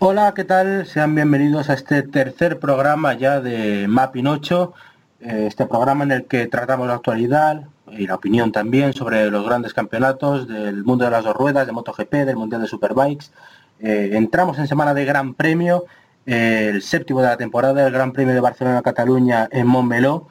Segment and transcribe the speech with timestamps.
[0.00, 0.86] Hola, ¿qué tal?
[0.86, 4.72] Sean bienvenidos a este tercer programa ya de Mapping 8,
[5.20, 7.66] eh, este programa en el que tratamos la actualidad
[7.96, 11.72] y la opinión también sobre los grandes campeonatos del mundo de las dos ruedas, de
[11.72, 13.26] MotoGP, del Mundial de Superbikes.
[13.80, 15.84] Eh, entramos en semana de Gran Premio,
[16.26, 20.28] eh, el séptimo de la temporada, el Gran Premio de Barcelona-Cataluña en Montmeló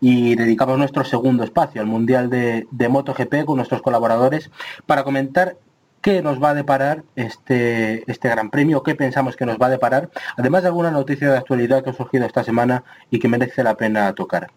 [0.00, 4.50] y dedicamos nuestro segundo espacio al Mundial de, MotoGP con nuestros colaboradores
[4.86, 5.56] para comentar
[6.00, 9.70] qué nos va a deparar este, este Gran Premio, qué pensamos que nos va a
[9.70, 13.64] deparar, además de alguna noticia de actualidad que ha surgido esta semana y que merece
[13.64, 14.48] la pena tocar.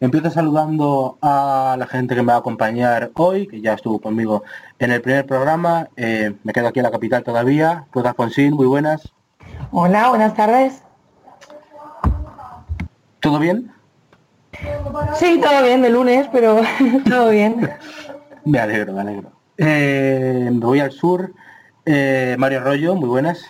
[0.00, 4.44] Empiezo saludando a la gente que me va a acompañar hoy, que ya estuvo conmigo
[4.78, 5.88] en el primer programa.
[5.94, 7.84] Eh, me quedo aquí en la capital todavía.
[7.92, 9.12] Ruth Alfonsín, muy buenas.
[9.70, 10.82] Hola, buenas tardes.
[13.20, 13.70] ¿Todo bien?
[15.16, 16.62] Sí, todo bien, de lunes, pero
[17.08, 17.70] todo bien.
[18.46, 19.32] Me alegro, me alegro.
[19.58, 21.34] Eh, me voy al sur.
[21.84, 23.44] Eh, Mario Arroyo, muy buenas.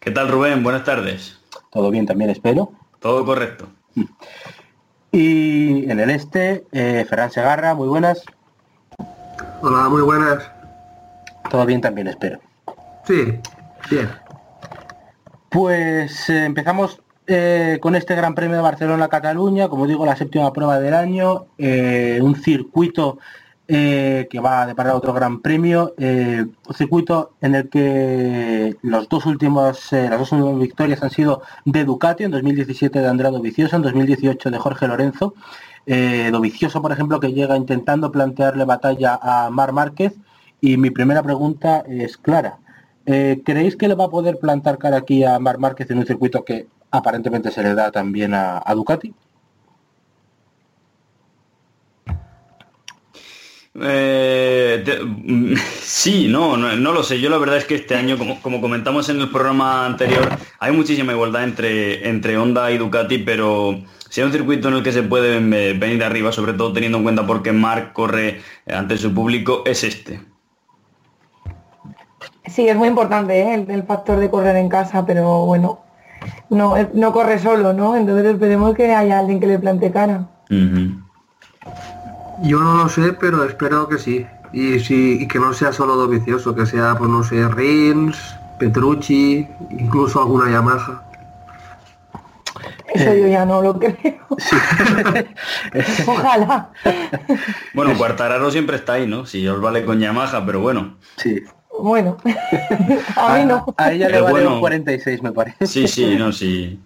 [0.00, 0.64] ¿Qué tal Rubén?
[0.64, 1.38] Buenas tardes.
[1.70, 2.72] Todo bien también, espero.
[2.98, 3.68] Todo correcto.
[5.12, 8.22] Y en el este, eh, Ferran Segarra, muy buenas.
[9.62, 10.50] Hola, muy buenas.
[11.50, 12.38] Todo bien también, espero.
[13.04, 13.40] Sí,
[13.90, 14.08] bien.
[15.48, 20.78] Pues eh, empezamos eh, con este Gran Premio de Barcelona-Cataluña, como digo, la séptima prueba
[20.78, 23.18] del año, eh, un circuito
[23.70, 29.10] eh, que va a deparar otro Gran Premio, eh, un circuito en el que los
[29.10, 33.42] dos últimos, eh, las dos últimas victorias han sido de Ducati, en 2017 de Andrado
[33.42, 35.34] Vicioso, en 2018 de Jorge Lorenzo,
[35.86, 40.14] Dovizioso, por ejemplo, que llega intentando plantearle batalla a Mar Márquez,
[40.62, 42.58] y mi primera pregunta es clara.
[43.04, 46.44] ¿Creéis que le va a poder plantar cara aquí a Mar Márquez en un circuito
[46.44, 49.14] que aparentemente se le da también a Ducati?
[53.80, 57.20] Eh, te- sí, no, no, no lo sé.
[57.20, 60.28] Yo la verdad es que este año, como, como comentamos en el programa anterior,
[60.58, 63.78] hay muchísima igualdad entre, entre Honda y Ducati, pero
[64.08, 66.98] si hay un circuito en el que se puede eh, venir arriba, sobre todo teniendo
[66.98, 70.20] en cuenta porque Marc corre eh, ante su público, es este.
[72.46, 73.54] Sí, es muy importante ¿eh?
[73.54, 75.80] el, el factor de correr en casa, pero bueno,
[76.48, 77.94] no, eh, no corre solo, ¿no?
[77.94, 80.26] Entonces esperemos que haya alguien que le plante cara.
[82.42, 84.26] Yo no lo sé, pero espero que sí.
[84.52, 88.16] Y, sí, y que no sea solo Dovicioso, que sea, pues no sé, Rins,
[88.58, 91.04] Petrucci, incluso alguna Yamaha.
[92.94, 94.18] Eso yo ya no lo creo.
[96.06, 96.70] Ojalá.
[97.74, 99.26] Bueno, Cuartararo siempre está ahí, ¿no?
[99.26, 100.96] Si os vale con Yamaha, pero bueno.
[101.16, 101.42] Sí.
[101.78, 102.16] Bueno,
[103.16, 103.74] a mí no.
[103.76, 104.54] A ella le vale bueno.
[104.54, 105.66] un 46, me parece.
[105.66, 106.80] Sí, sí, no, sí.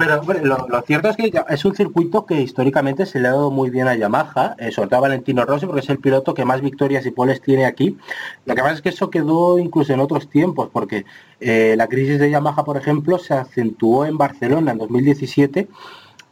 [0.00, 0.56] Pero hombre, lo,
[0.86, 3.94] cierto es que es un circuito que históricamente se le ha dado muy bien a
[3.94, 7.10] Yamaha, eh, sobre todo a Valentino Rossi, porque es el piloto que más victorias y
[7.10, 7.98] poles tiene aquí.
[8.46, 11.04] Lo que pasa es que eso quedó incluso en otros tiempos, porque
[11.38, 15.68] eh, la crisis de Yamaha, por ejemplo, se acentuó en Barcelona en 2017.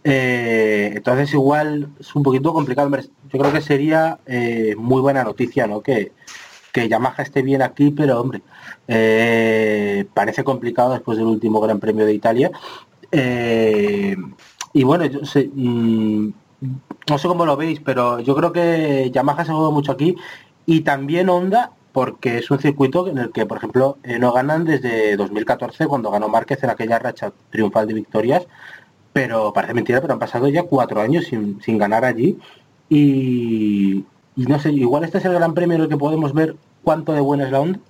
[0.04, 2.88] eh, entonces igual es un poquito complicado.
[3.30, 5.82] Yo creo que sería eh, muy buena noticia, ¿no?
[5.82, 6.12] Que,
[6.72, 8.40] que Yamaha esté bien aquí, pero hombre,
[10.14, 12.50] parece complicado después del último Gran Premio de Italia.
[13.12, 14.16] Eh,
[14.72, 16.28] y bueno, yo sé, mm,
[17.08, 20.16] no sé cómo lo veis, pero yo creo que Yamaha se juega mucho aquí
[20.66, 24.64] y también Honda porque es un circuito en el que, por ejemplo, eh, no ganan
[24.64, 28.46] desde 2014 cuando ganó Márquez en aquella racha triunfal de victorias,
[29.12, 32.38] pero parece mentira, pero han pasado ya cuatro años sin, sin ganar allí
[32.88, 34.04] y,
[34.36, 37.12] y no sé, igual este es el gran premio en el que podemos ver cuánto
[37.12, 37.80] de buena es la Honda.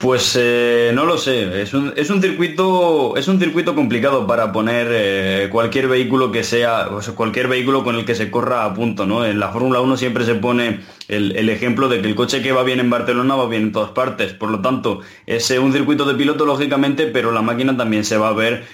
[0.00, 4.50] Pues eh, no lo sé, es un, es un circuito es un circuito complicado para
[4.50, 8.72] poner eh, cualquier vehículo que sea, o cualquier vehículo con el que se corra a
[8.72, 9.26] punto, ¿no?
[9.26, 12.50] En la Fórmula 1 siempre se pone el, el ejemplo de que el coche que
[12.50, 15.70] va bien en Barcelona va bien en todas partes, por lo tanto, es eh, un
[15.70, 18.64] circuito de piloto lógicamente, pero la máquina también se va a ver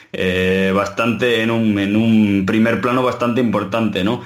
[0.75, 4.23] bastante en un, en un primer plano bastante importante, ¿no?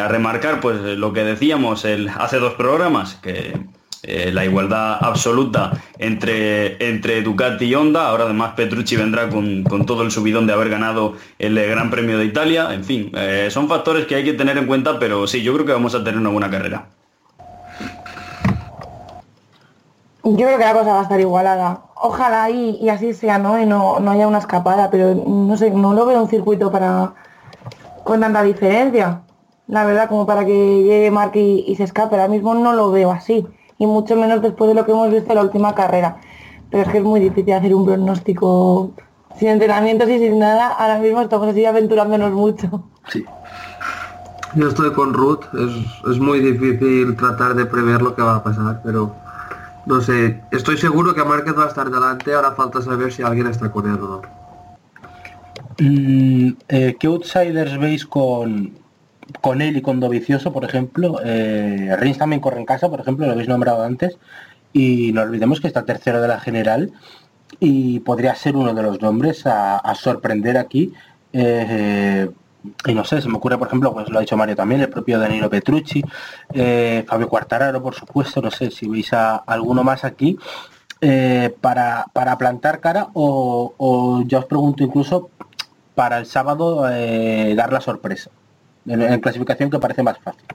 [0.00, 3.52] A remarcar, pues lo que decíamos hace dos programas, que
[4.06, 8.08] eh, la igualdad absoluta entre, entre Ducati y Honda.
[8.08, 11.90] Ahora además Petrucci vendrá con, con todo el subidón de haber ganado el eh, Gran
[11.90, 12.72] Premio de Italia.
[12.72, 15.66] En fin, eh, son factores que hay que tener en cuenta, pero sí, yo creo
[15.66, 16.86] que vamos a tener una buena carrera.
[20.24, 21.82] Yo creo que la cosa va a estar igualada.
[21.94, 23.60] Ojalá y, y así sea, ¿no?
[23.60, 27.14] Y no, no haya una escapada, pero no sé, no lo veo un circuito para
[28.02, 29.20] con tanta diferencia.
[29.68, 32.14] La verdad, como para que llegue Mark y, y se escape.
[32.14, 33.46] Ahora mismo no lo veo así.
[33.78, 36.16] Y mucho menos después de lo que hemos visto en la última carrera.
[36.70, 38.92] Pero es que es muy difícil hacer un pronóstico
[39.38, 40.68] sin entrenamientos y sin nada.
[40.68, 42.84] Ahora mismo estamos así aventurándonos mucho.
[43.08, 43.24] Sí.
[44.54, 48.42] Yo estoy con Ruth, es, es muy difícil tratar de prever lo que va a
[48.42, 49.14] pasar, pero
[49.86, 53.46] no sé, estoy seguro que Márquez va a estar delante, ahora falta saber si alguien
[53.46, 54.22] está con él o no.
[55.78, 58.72] Mm, eh, ¿Qué outsiders veis con,
[59.40, 61.20] con él y con Dovicioso, por ejemplo?
[61.24, 64.18] Eh, Rins también corre en casa, por ejemplo, lo habéis nombrado antes.
[64.72, 66.92] Y no olvidemos que está tercero de la general
[67.60, 70.92] y podría ser uno de los nombres a, sorprender aquí.
[71.32, 72.28] Eh,
[72.84, 74.88] y no sé, se me ocurre, por ejemplo, pues lo ha dicho Mario también, el
[74.88, 76.02] propio Danilo Petrucci,
[76.52, 80.36] eh, Fabio Quartararo, por supuesto, no sé si veis a alguno más aquí
[81.00, 85.30] eh, para, para plantar cara o, o ya os pregunto incluso
[85.94, 88.30] para el sábado dar la sorpresa.
[88.86, 90.46] En, en clasificación que parece más fácil.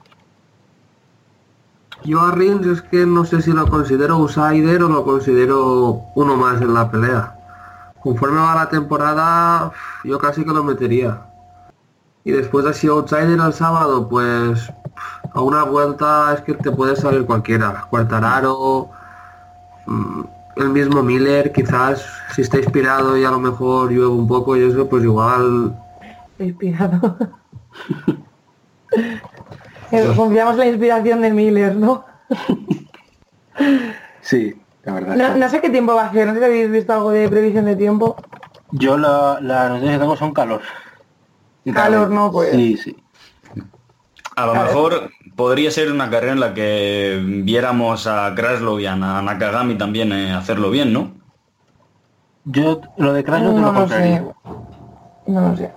[2.04, 6.36] Yo a Rins es que no sé si lo considero outsider o lo considero uno
[6.36, 7.38] más en la pelea.
[8.02, 9.70] Conforme va la temporada,
[10.02, 11.20] yo casi que lo metería.
[12.24, 14.72] Y después de así outsider el sábado, pues
[15.32, 17.86] a una vuelta es que te puede salir cualquiera.
[17.88, 18.90] Cuartararo,
[19.86, 20.22] mm,
[20.56, 24.64] el mismo Miller, quizás si está inspirado y a lo mejor llueve un poco y
[24.64, 25.72] eso, pues igual
[26.38, 27.16] Inspirado.
[29.90, 32.04] Eh, Confiamos en la inspiración de Miller, ¿no?
[34.22, 34.54] Sí,
[34.84, 35.16] la verdad.
[35.16, 37.28] No, no sé qué tiempo va a hacer, no sé si habéis visto algo de
[37.28, 38.16] previsión de tiempo.
[38.70, 40.62] Yo la, la noticia que tengo son calor.
[41.64, 42.30] Y Calor, ¿no?
[42.32, 42.96] Pues- Sí, sí.
[44.34, 48.96] A lo mejor podría ser una carrera en la que viéramos a Kraslow y a
[48.96, 51.12] Na- Nakagami también eh, hacerlo bien, ¿no?
[52.46, 54.22] Yo lo de Crash no te lo sé.
[55.26, 55.70] No lo sé.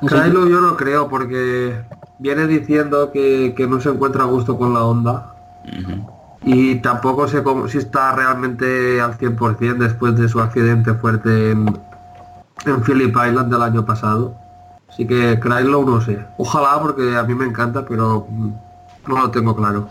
[0.00, 1.80] Kylo yo no creo porque
[2.18, 5.34] viene diciendo que, que no se encuentra a gusto con la onda
[6.42, 11.78] y tampoco sé cómo, si está realmente al 100% después de su accidente fuerte en,
[12.66, 14.34] en Phillip Island del año pasado.
[14.88, 16.24] Así que Krylo no sé.
[16.38, 18.26] Ojalá porque a mí me encanta, pero
[19.06, 19.86] no lo tengo claro.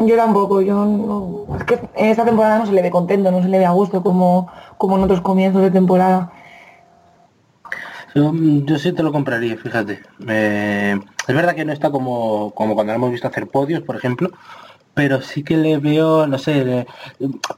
[0.00, 1.56] Yo tampoco, yo no...
[1.56, 3.70] Es que en esta temporada no se le ve contento, no se le ve a
[3.70, 6.30] gusto como, como en otros comienzos de temporada.
[8.14, 10.02] Yo, mm, yo sí te lo compraría, fíjate.
[10.28, 13.96] Eh, es verdad que no está como, como cuando lo hemos visto hacer podios, por
[13.96, 14.30] ejemplo,
[14.94, 16.86] pero sí que le veo, no sé, le-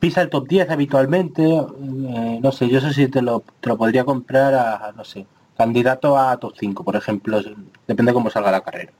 [0.00, 3.76] pisa el top 10 habitualmente, eh, no sé, yo eso sí te lo, te lo
[3.76, 5.26] podría comprar a, no sé,
[5.58, 7.40] candidato a top 5, por ejemplo,
[7.86, 8.92] depende cómo salga la carrera.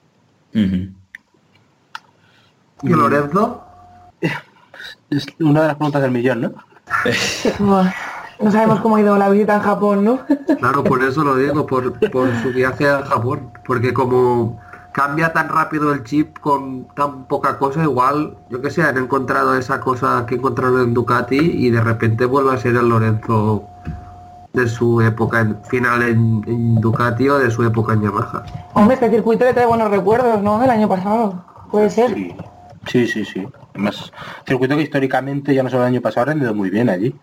[0.55, 0.91] Ujú.
[2.83, 3.63] ¿Y Lorenzo?
[5.09, 6.55] Es una de las preguntas del millón, ¿no?
[8.41, 10.21] No sabemos cómo ha ido la visita en Japón, ¿no?
[10.59, 13.51] Claro, por eso lo digo, por, por su viaje a Japón.
[13.67, 14.61] Porque como
[14.93, 19.57] cambia tan rápido el chip con tan poca cosa, igual, yo que sé, han encontrado
[19.57, 23.69] esa cosa que encontraron en Ducati y de repente vuelve a ser el Lorenzo
[24.55, 28.43] de su época en, final en, en Ducati o de su época en Yamaha.
[28.73, 30.59] Hombre, este circuito le trae buenos recuerdos, ¿no?
[30.59, 31.45] Del año pasado.
[31.71, 32.15] Puede ser.
[32.15, 32.35] Sí,
[32.87, 33.25] sí, sí.
[33.25, 33.47] sí.
[33.75, 34.11] Además,
[34.47, 37.15] circuito que históricamente, ya no solo el año pasado, ha rendido muy bien allí.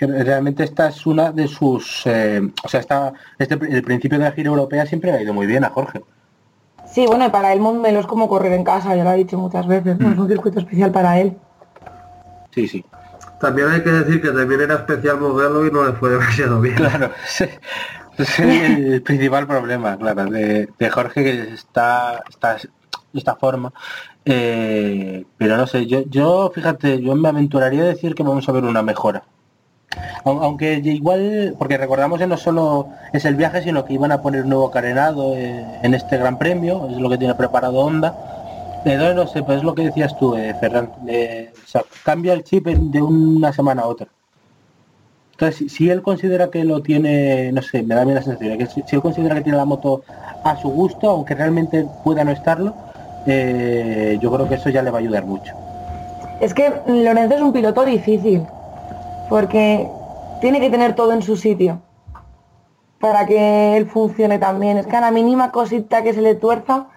[0.00, 2.06] Que Realmente esta es una de sus...
[2.06, 5.34] eh, o sea, esta, este, el principio de la gira europea siempre le ha ido
[5.34, 6.00] muy bien a Jorge.
[6.90, 9.36] Sí, bueno, y para él Montmeló es como correr en casa, ya lo ha dicho
[9.36, 10.10] muchas veces, ¿no?
[10.10, 11.36] Es un circuito especial para él.
[12.54, 12.82] Sí, sí.
[13.38, 16.76] También hay que decir que también era especial modelo y no le fue demasiado bien.
[16.76, 17.10] Claro,
[18.16, 23.70] es el principal problema, claro, de, de Jorge que está, está de esta forma.
[24.24, 28.52] Eh, pero no sé, yo, yo, fíjate, yo me aventuraría a decir que vamos a
[28.52, 29.24] ver una mejora.
[30.24, 34.22] Au- Aunque igual, porque recordamos que no solo es el viaje, sino que iban a
[34.22, 38.14] poner un nuevo carenado eh, en este gran premio, es lo que tiene preparado Honda.
[38.84, 40.54] Entonces, no sé, pues es lo que decías tú, eh,
[41.08, 41.52] eh,
[42.02, 44.06] cambia el chip de una semana a otra.
[45.32, 48.66] Entonces, si, él considera que lo tiene, no sé, me da bien la sensación, que
[48.66, 50.02] si, si él considera que tiene la moto
[50.44, 52.74] a su gusto, aunque realmente pueda no estarlo,
[53.26, 55.54] eh, yo creo que eso ya le va a ayudar mucho.
[56.40, 58.46] Es que Lorenzo es un piloto difícil,
[59.30, 59.88] porque
[60.42, 61.80] tiene que tener todo en su sitio.
[62.98, 64.76] para que él funcione también.
[64.76, 66.88] Es que a la mínima cosita que se le tuerza,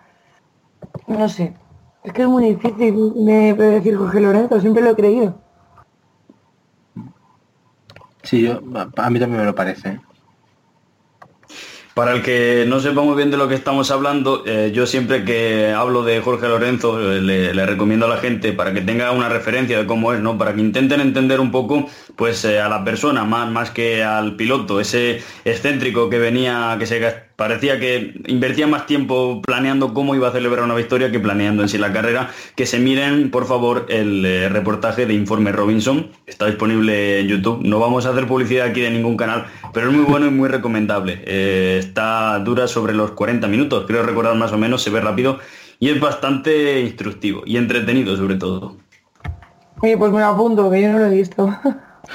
[1.07, 1.53] no sé.
[2.03, 5.35] Es que es muy difícil de predecir Jorge Lorenzo, siempre lo he creído.
[8.23, 8.59] Sí, yo,
[8.97, 10.01] a mí también me lo parece.
[11.93, 15.23] Para el que no sepa muy bien de lo que estamos hablando, eh, yo siempre
[15.23, 19.12] que hablo de Jorge Lorenzo eh, le, le, recomiendo a la gente para que tenga
[19.12, 20.35] una referencia de cómo es, ¿no?
[20.35, 24.35] Para que intenten entender un poco, pues, eh, a la persona más, más que al
[24.35, 27.00] piloto, ese excéntrico que venía, que se
[27.35, 31.69] parecía que invertía más tiempo planeando cómo iba a celebrar una victoria que planeando en
[31.69, 32.29] sí la carrera.
[32.55, 36.07] Que se miren, por favor, el eh, reportaje de Informe Robinson.
[36.25, 37.61] Está disponible en YouTube.
[37.63, 40.49] No vamos a hacer publicidad aquí de ningún canal, pero es muy bueno y muy
[40.49, 41.21] recomendable.
[41.25, 45.39] Eh, está dura sobre los 40 minutos, creo recordar más o menos, se ve rápido
[45.79, 48.77] y es bastante instructivo y entretenido sobre todo.
[49.81, 51.53] Oye, pues me lo apunto, que yo no lo he visto.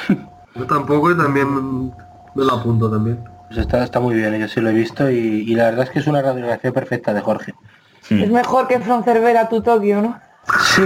[0.55, 1.93] yo tampoco y también
[2.35, 3.19] me lo apunto también.
[3.49, 5.91] Pues está, está muy bien, yo sí lo he visto y, y, la verdad es
[5.91, 7.55] que es una radiografía perfecta de Jorge.
[8.03, 8.23] Sí.
[8.23, 10.21] Es mejor que From Cervera tu Tokio, ¿no?
[10.75, 10.83] Sí.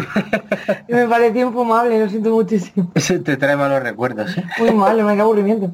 [0.89, 2.91] me pareció infumable, lo siento muchísimo.
[2.95, 4.37] Ese te trae malos recuerdos.
[4.39, 4.45] ¿eh?
[4.59, 5.73] Muy mal, me da aburrimiento.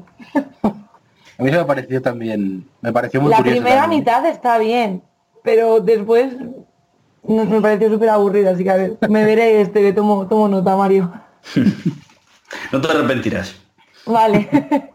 [0.63, 4.01] A mí se me pareció también, me pareció muy La curioso primera también.
[4.01, 5.01] mitad está bien,
[5.43, 6.33] pero después
[7.23, 10.47] no, me pareció súper aburrido, así que a ver, me veré este, que tomo, tomo
[10.47, 11.11] nota, Mario.
[12.71, 13.55] No te arrepentirás.
[14.07, 14.49] Vale.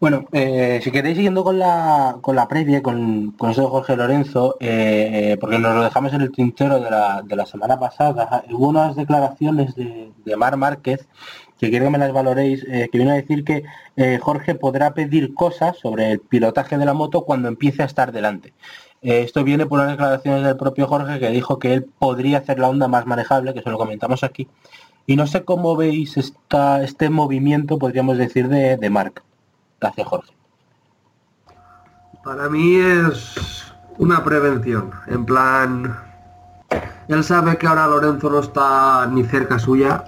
[0.00, 3.96] Bueno, eh, si queréis siguiendo con la, con la previa, con, con eso de Jorge
[3.96, 8.44] Lorenzo, eh, porque nos lo dejamos en el tintero de la, de la semana pasada,
[8.52, 11.08] hubo unas declaraciones de, de Mar Márquez,
[11.58, 13.64] que quiero que me las valoréis, eh, que vino a decir que
[13.96, 18.12] eh, Jorge podrá pedir cosas sobre el pilotaje de la moto cuando empiece a estar
[18.12, 18.52] delante.
[19.02, 22.68] Esto viene por unas declaraciones del propio Jorge que dijo que él podría hacer la
[22.68, 24.48] onda más manejable, que eso lo comentamos aquí.
[25.06, 29.24] Y no sé cómo veis esta, este movimiento, podríamos decir, de, de Marc
[29.80, 30.32] hacia Jorge.
[32.24, 35.96] Para mí es una prevención, en plan,
[37.08, 40.04] él sabe que ahora Lorenzo no está ni cerca suya,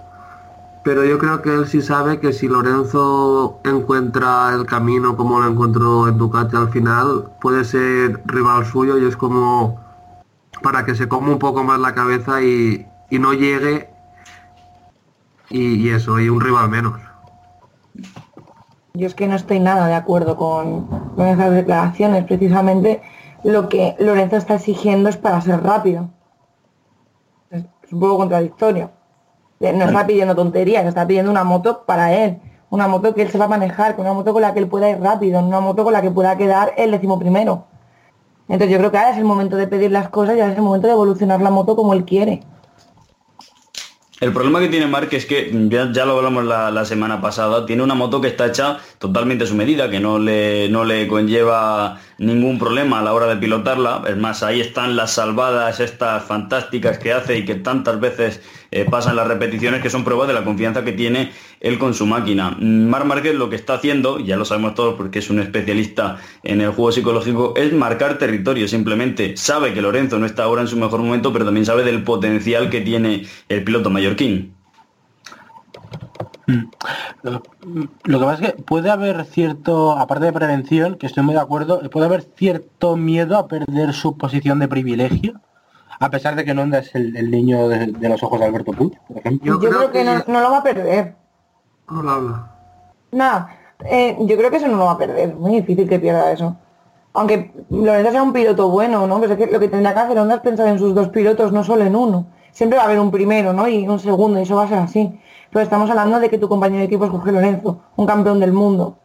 [0.84, 5.48] pero yo creo que él sí sabe que si Lorenzo encuentra el camino como lo
[5.48, 9.80] encontró en Ducati al final, puede ser rival suyo y es como
[10.62, 13.88] para que se coma un poco más la cabeza y, y no llegue
[15.48, 17.09] y, y eso, y un rival menos.
[18.94, 22.24] Yo es que no estoy nada de acuerdo con, con, esas declaraciones.
[22.24, 23.00] Precisamente
[23.44, 26.10] lo que Lorenzo está exigiendo es para ser rápido.
[27.50, 28.90] Es, es un poco contradictorio.
[29.60, 32.40] No está pidiendo tonterías, está pidiendo una moto para él.
[32.70, 34.88] Una moto que él se va a manejar, una moto con la que él pueda
[34.88, 37.64] ir rápido, una moto con la que pueda quedar el décimo primero.
[38.48, 40.58] Entonces yo creo que ahora es el momento de pedir las cosas y ahora es
[40.58, 42.42] el momento de evolucionar la moto como él quiere.
[44.20, 47.64] El problema que tiene Mark es que, ya, ya lo hablamos la, la, semana pasada,
[47.64, 51.08] tiene una moto que está hecha totalmente a su medida, que no le, no le
[51.08, 54.02] conlleva ningún problema a la hora de pilotarla.
[54.06, 58.86] Es más, ahí están las salvadas estas fantásticas que hace y que tantas veces eh,
[58.88, 62.56] pasan las repeticiones, que son pruebas de la confianza que tiene él con su máquina.
[62.60, 66.60] Marc Márquez lo que está haciendo, ya lo sabemos todos porque es un especialista en
[66.60, 69.36] el juego psicológico, es marcar territorio simplemente.
[69.36, 72.70] Sabe que Lorenzo no está ahora en su mejor momento, pero también sabe del potencial
[72.70, 74.54] que tiene el piloto mallorquín.
[77.22, 81.40] Lo que pasa es que puede haber cierto, aparte de prevención, que estoy muy de
[81.40, 85.40] acuerdo, puede haber cierto miedo a perder su posición de privilegio,
[86.00, 88.72] a pesar de que Nonda es el, el niño de, de, los ojos de Alberto
[88.72, 89.46] Puig, por ejemplo.
[89.46, 91.14] Yo, yo creo, que, que no, no, lo va a perder.
[91.86, 92.50] Habla, habla.
[93.12, 96.32] Nada, eh, yo creo que eso no lo va a perder, muy difícil que pierda
[96.32, 96.56] eso.
[97.12, 99.18] Aunque Lorenzo sea un piloto bueno, ¿no?
[99.18, 101.52] Pues es que lo que tendrá que hacer Honda es pensar en sus dos pilotos,
[101.52, 102.26] no solo en uno.
[102.52, 103.68] Siempre va a haber un primero, ¿no?
[103.68, 105.20] Y un segundo, y eso va a ser así.
[105.50, 108.52] Pero estamos hablando de que tu compañero de equipo es Jorge Lorenzo, un campeón del
[108.52, 108.96] mundo.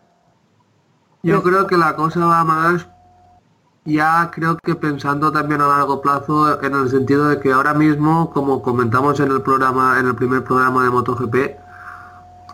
[1.23, 2.87] Yo creo que la cosa va más,
[3.85, 8.31] ya creo que pensando también a largo plazo, en el sentido de que ahora mismo,
[8.31, 11.35] como comentamos en el programa, en el primer programa de MotoGP,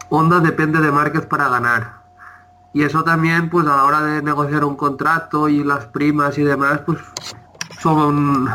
[0.09, 2.01] Honda depende de Márquez para ganar.
[2.73, 6.43] Y eso también, pues a la hora de negociar un contrato y las primas y
[6.43, 6.99] demás, pues
[7.79, 8.49] son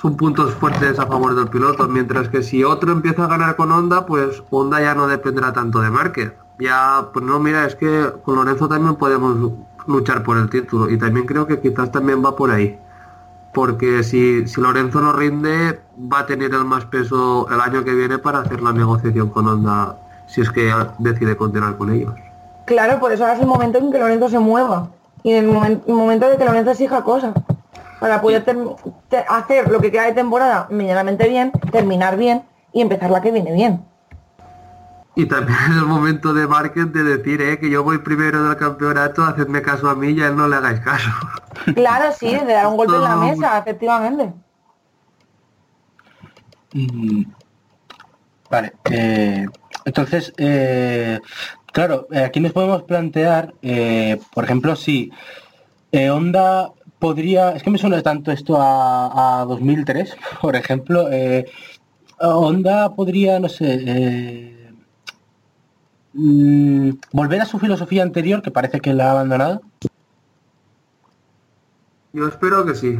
[0.00, 3.70] son puntos fuertes a favor del piloto, mientras que si otro empieza a ganar con
[3.70, 6.32] Honda, pues Honda ya no dependerá tanto de Márquez.
[6.58, 9.52] Ya, pues no, mira, es que con Lorenzo también podemos
[9.86, 12.78] luchar por el título y también creo que quizás también va por ahí.
[13.52, 15.80] Porque si, si Lorenzo no rinde,
[16.12, 19.48] va a tener el más peso el año que viene para hacer la negociación con
[19.48, 19.96] Honda,
[20.26, 22.14] si es que decide continuar con ellos.
[22.66, 24.88] Claro, por eso ahora es el momento en que Lorenzo se mueva
[25.24, 27.34] y en el, el momento de que Lorenzo exija cosas
[27.98, 28.44] para poder
[29.28, 33.52] hacer lo que queda de temporada medianamente bien, terminar bien y empezar la que viene
[33.52, 33.84] bien.
[35.20, 38.56] Y también es el momento de Márquez de decir eh, que yo voy primero del
[38.56, 41.10] campeonato, hacedme caso a mí y a él no le hagáis caso.
[41.74, 44.32] Claro, sí, de dar un golpe en la mesa, efectivamente.
[46.72, 47.24] Mm,
[48.50, 49.46] Vale, eh,
[49.84, 51.20] entonces, eh,
[51.70, 55.12] claro, eh, aquí nos podemos plantear, eh, por ejemplo, si
[55.92, 61.44] eh, Honda podría, es que me suena tanto esto a, a 2003, por ejemplo, eh,
[62.18, 64.59] Honda podría, no sé,
[66.14, 69.62] eh, mm, volver a su filosofía anterior, que parece que la ha abandonado.
[72.12, 72.98] Yo espero que sí.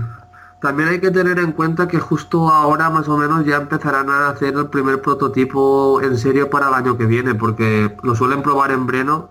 [0.61, 4.29] También hay que tener en cuenta que justo ahora más o menos ya empezarán a
[4.29, 8.71] hacer el primer prototipo en serio para el año que viene, porque lo suelen probar
[8.71, 9.31] en Breno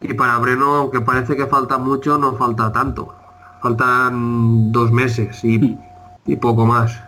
[0.00, 3.14] y para Breno, aunque parece que falta mucho, no falta tanto.
[3.60, 5.78] Faltan dos meses y,
[6.26, 6.98] y poco más.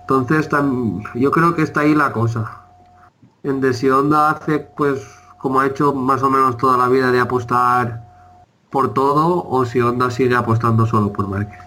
[0.00, 0.48] Entonces
[1.14, 2.61] yo creo que está ahí la cosa.
[3.44, 5.00] En de si Honda hace pues
[5.38, 8.02] como ha hecho más o menos toda la vida de apostar
[8.70, 11.58] por todo o si Honda sigue apostando solo por Márquez.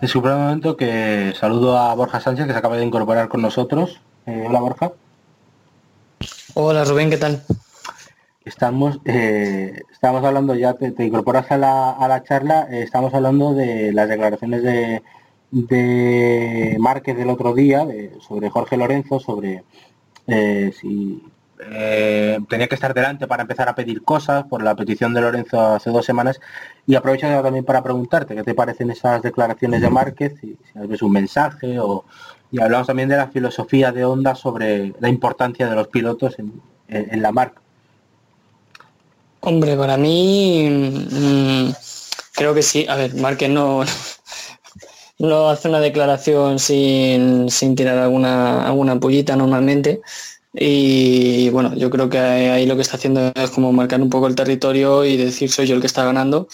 [0.00, 4.00] Disculpa un momento que saludo a Borja Sánchez, que se acaba de incorporar con nosotros.
[4.26, 4.92] Eh, hola Borja.
[6.54, 7.42] Hola Rubén, ¿qué tal?
[8.44, 13.14] Estamos, eh, estamos hablando, ya te, te incorporas a la, a la charla, eh, estamos
[13.14, 15.02] hablando de las declaraciones de,
[15.50, 19.64] de Márquez del otro día, de- sobre Jorge Lorenzo, sobre
[20.26, 21.22] si
[21.60, 25.60] eh, tenía que estar delante para empezar a pedir cosas por la petición de Lorenzo
[25.60, 26.40] hace dos semanas.
[26.86, 31.02] Y aprovecho también para preguntarte qué te parecen esas declaraciones de Márquez, si, si ves
[31.02, 32.04] un mensaje o...
[32.50, 36.52] Y hablamos también de la filosofía de Honda sobre la importancia de los pilotos en,
[36.88, 37.60] en- en la marca.
[39.40, 40.68] Hombre, para mí
[41.10, 41.70] mm,
[42.32, 42.86] creo que sí.
[42.88, 43.82] A ver, Márquez no,
[45.18, 50.00] no hace una declaración sin, sin tirar alguna, alguna pollita normalmente.
[50.52, 54.28] Y bueno, yo creo que ahí lo que está haciendo es como marcar un poco
[54.28, 56.48] el territorio y decir soy yo el que está ganando.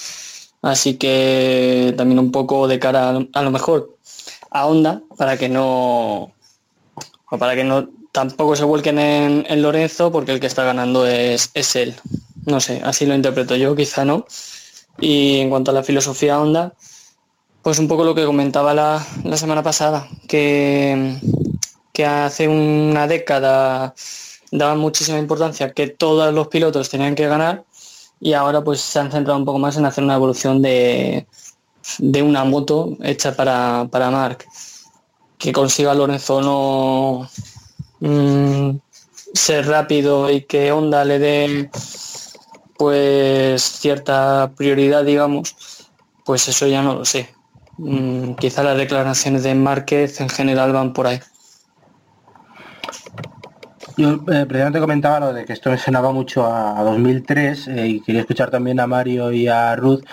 [0.62, 3.96] Así que también un poco de cara a, lo mejor
[4.50, 6.32] a Honda para que no
[7.38, 11.50] para que no tampoco se vuelquen en, en Lorenzo porque el que está ganando es,
[11.54, 11.94] es él.
[12.46, 14.26] No sé, así lo interpreto yo, quizá no.
[14.98, 16.74] Y en cuanto a la filosofía Honda,
[17.62, 21.16] pues un poco lo que comentaba la, la semana pasada, que,
[21.92, 23.94] que hace una década
[24.50, 27.64] daban muchísima importancia que todos los pilotos tenían que ganar
[28.20, 31.26] y ahora pues se han centrado un poco más en hacer una evolución de,
[31.98, 34.44] de una moto hecha para, para Mark.
[35.38, 37.30] Que consiga Lorenzo no
[38.00, 38.76] mm,
[39.32, 41.70] ser rápido y que Honda le dé
[42.76, 45.54] pues cierta prioridad, digamos,
[46.24, 47.39] pues eso ya no lo sé.
[47.82, 51.18] Mm, quizá las declaraciones de Márquez en general van por ahí.
[53.96, 57.88] Yo eh, precisamente comentaba lo de que esto me sonaba mucho a, a 2003 eh,
[57.88, 60.04] y quería escuchar también a Mario y a Ruth,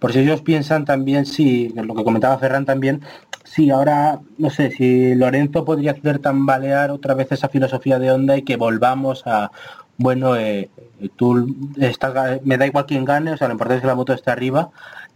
[0.00, 3.02] por si ellos piensan también si, lo que comentaba Ferran también,
[3.44, 8.36] si ahora, no sé, si Lorenzo podría hacer tambalear otra vez esa filosofía de onda
[8.36, 9.52] y que volvamos a,
[9.96, 10.70] bueno, eh,
[11.14, 14.12] tú estás, me da igual quién gane, o sea, lo importante es que la moto
[14.12, 14.70] esté arriba,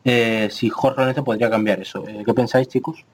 [0.09, 2.07] eh, si Jorge Lorenzo podría cambiar eso.
[2.07, 3.05] Eh, ¿Qué pensáis, chicos?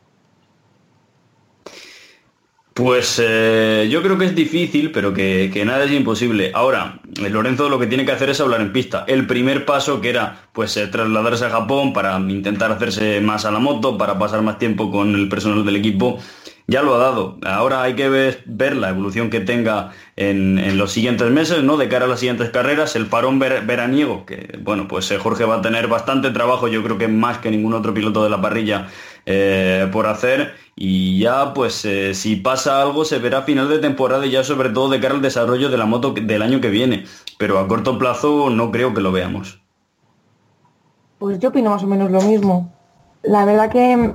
[2.74, 6.52] Pues eh, yo creo que es difícil, pero que, nada es imposible.
[6.54, 9.04] Ahora, Lorenzo lo que tiene que hacer es hablar en pista.
[9.06, 13.58] El primer paso que era pues trasladarse a Japón para intentar hacerse más a la
[13.58, 16.18] moto, para pasar más tiempo con el personal del equipo,
[16.66, 17.38] ya lo ha dado.
[17.44, 18.42] Ahora hay que ver,
[18.76, 21.76] la evolución que tenga en, los siguientes meses, ¿no?
[21.76, 25.44] De cara a las siguientes carreras, el parón ver- veraniego, que bueno, pues eh, Jorge
[25.44, 28.40] va a tener bastante trabajo, yo creo que más que ningún otro piloto de la
[28.40, 28.88] parrilla
[29.26, 30.54] eh, por hacer.
[30.74, 34.42] Y ya, pues, eh, si pasa algo, se verá a final de temporada y ya
[34.42, 37.04] sobre todo de cara al desarrollo de la moto del año que viene.
[37.38, 39.60] Pero a corto plazo no creo que lo veamos.
[41.18, 42.72] Pues yo opino más o menos lo mismo.
[43.22, 44.12] La verdad que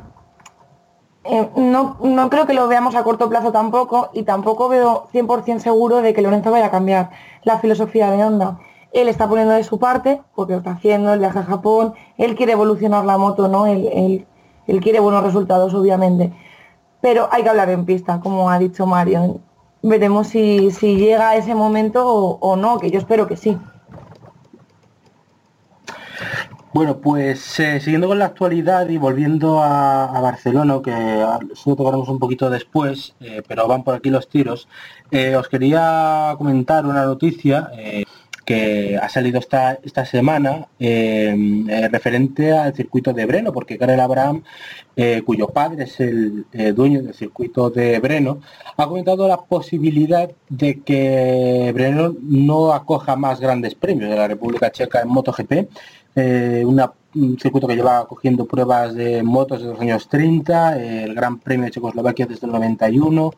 [1.30, 5.60] eh, no, no creo que lo veamos a corto plazo tampoco y tampoco veo 100%
[5.63, 7.12] seguro de que Lorenzo vaya a cambiar
[7.44, 8.60] la filosofía de Honda.
[8.94, 12.36] Él está poniendo de su parte, porque lo está haciendo, el viaje a Japón, él
[12.36, 13.66] quiere evolucionar la moto, ¿no?
[13.68, 13.88] Él,
[14.68, 16.34] él- quiere buenos resultados, obviamente.
[17.02, 19.40] Pero hay que hablar en pista, como ha dicho Mario.
[19.84, 23.58] Veremos si, si llega ese momento o, o no, que yo espero que sí.
[26.78, 32.08] Bueno, pues eh, siguiendo con la actualidad y volviendo a, Barcelona, que eso lo tocaremos
[32.08, 34.68] un poquito después, eh, pero van por aquí los tiros,
[35.10, 37.72] eh, os quería comentar una noticia.
[38.46, 44.44] que ha salido esta, esta semana referente al circuito de Breno, porque Karel Abraham,
[45.26, 48.40] cuyo padre es el dueño del circuito de Breno,
[48.78, 54.72] ha comentado la posibilidad de que Breno no acoja más grandes premios de la República
[54.72, 55.68] Checa en MotoGP,
[56.18, 61.38] eh, un circuito que lleva cogiendo pruebas de motos desde los años 30, el Gran
[61.38, 63.32] Premio de Checoslovaquia desde el 91,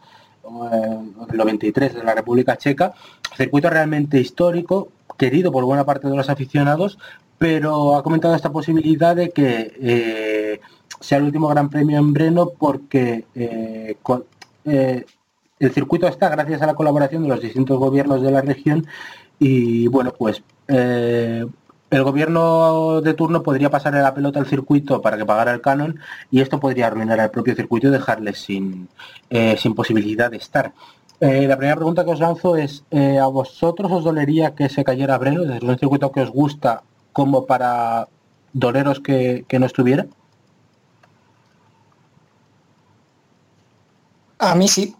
[0.72, 2.94] eh, el 93 de la República Checa,
[3.36, 4.88] circuito realmente histórico,
[5.18, 6.98] querido por buena parte de los aficionados,
[7.38, 10.62] pero ha comentado esta posibilidad de que eh,
[11.02, 13.98] sea el último Gran Premio en Breno porque eh,
[14.64, 15.06] eh,
[15.60, 18.88] el circuito está gracias a la colaboración de los distintos gobiernos de la región
[19.38, 21.46] y bueno, pues eh,
[21.90, 26.00] el gobierno de turno podría pasarle la pelota al circuito para que pagara el canon
[26.30, 28.88] y esto podría arruinar al propio circuito y dejarle sin,
[29.30, 30.72] eh, sin posibilidad de estar.
[31.20, 34.84] Eh, la primera pregunta que os lanzo es, eh, ¿a vosotros os dolería que se
[34.84, 38.08] cayera Breno desde un circuito que os gusta como para
[38.54, 40.06] doleros que, que no estuviera?
[44.38, 44.96] A mí sí.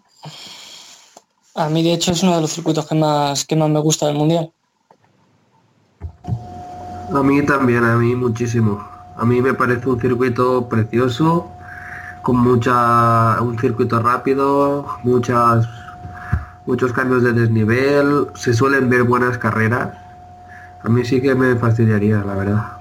[1.54, 4.06] A mí de hecho es uno de los circuitos que más, que más me gusta
[4.06, 4.52] del mundial.
[7.12, 8.86] A mí también, a mí muchísimo.
[9.16, 11.50] A mí me parece un circuito precioso,
[12.22, 15.68] con mucha, un circuito rápido, muchas,
[16.66, 19.90] muchos cambios de desnivel, se suelen ver buenas carreras.
[20.84, 22.79] A mí sí que me fastidiaría, la verdad.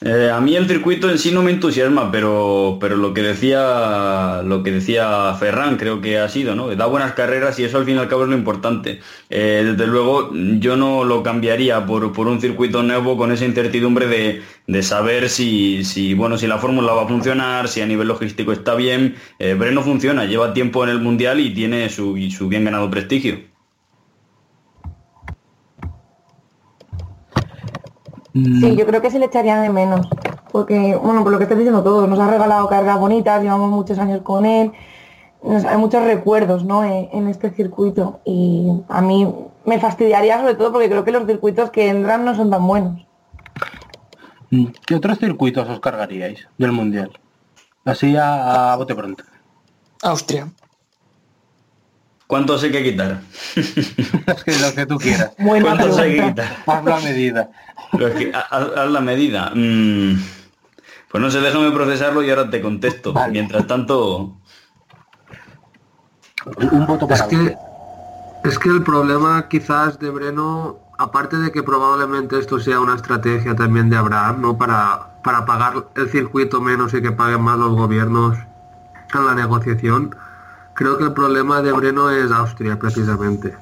[0.00, 4.42] Eh, a mí el circuito en sí no me entusiasma, pero, pero lo que decía
[4.44, 6.68] lo que decía Ferran creo que ha sido, ¿no?
[6.76, 9.00] Da buenas carreras y eso al fin y al cabo es lo importante.
[9.28, 10.30] Eh, desde luego
[10.60, 15.28] yo no lo cambiaría por, por un circuito nuevo con esa incertidumbre de, de saber
[15.28, 19.16] si, si, bueno, si la fórmula va a funcionar, si a nivel logístico está bien.
[19.40, 23.47] Eh, Breno funciona, lleva tiempo en el mundial y tiene su, su bien ganado prestigio.
[28.34, 30.06] Sí, yo creo que se le echaría de menos.
[30.52, 33.98] Porque, bueno, por lo que estás diciendo todo, nos ha regalado cargas bonitas, llevamos muchos
[33.98, 34.72] años con él.
[35.42, 36.84] nos- hay muchos recuerdos ¿no?
[36.84, 38.20] en, en este circuito.
[38.24, 39.32] Y a mí
[39.64, 43.06] me fastidiaría sobre todo porque creo que los circuitos que entran no son tan buenos.
[44.50, 47.10] Mm, ¿Qué otros circuitos os cargaríais del Mundial?
[47.84, 49.24] Así a, a bote pronto.
[50.02, 50.48] Austria.
[52.26, 53.20] ¿Cuántos hay que quitar?
[53.56, 55.32] Es que lo que tú quieras.
[55.38, 56.56] Buena ¿Cuántos hay que quitar?
[56.66, 57.50] Haz la medida.
[57.92, 59.50] Pero es que, ha- haz, la medida.
[59.54, 60.14] Mm,
[61.10, 63.12] pues no sé, déjame procesarlo y ahora te contesto.
[63.12, 63.32] Vale.
[63.32, 64.36] Mientras tanto,
[66.70, 67.56] Un voto Es que,
[68.44, 73.54] es que el problema quizás de Breno, aparte de que probablemente esto sea una estrategia
[73.56, 74.56] también de Abraham, ¿no?
[74.58, 78.36] Para, para pagar el circuito menos y que paguen más los gobiernos
[79.14, 80.14] en la negociación,
[80.74, 83.56] creo que el problema de Breno es Austria precisamente.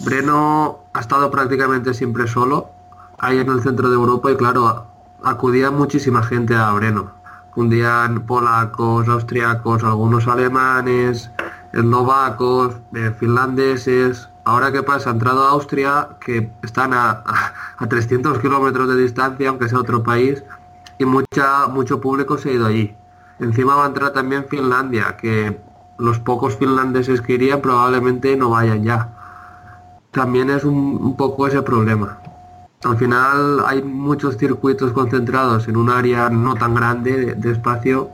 [0.00, 2.70] Breno ha estado prácticamente siempre solo
[3.18, 4.86] ahí en el centro de Europa y claro,
[5.22, 7.12] acudía muchísima gente a Breno.
[7.50, 11.30] Acudían polacos, austriacos, algunos alemanes,
[11.72, 14.28] eslovacos, eh, finlandeses.
[14.44, 18.96] Ahora qué pasa, ha entrado a Austria, que están a, a, a 300 kilómetros de
[18.96, 20.44] distancia, aunque sea otro país,
[20.98, 22.96] y mucha, mucho público se ha ido allí.
[23.40, 25.60] Encima va a entrar también Finlandia, que
[25.98, 29.14] los pocos finlandeses que irían probablemente no vayan ya
[30.10, 32.18] también es un poco ese problema.
[32.84, 38.10] Al final hay muchos circuitos concentrados en un área no tan grande de, de espacio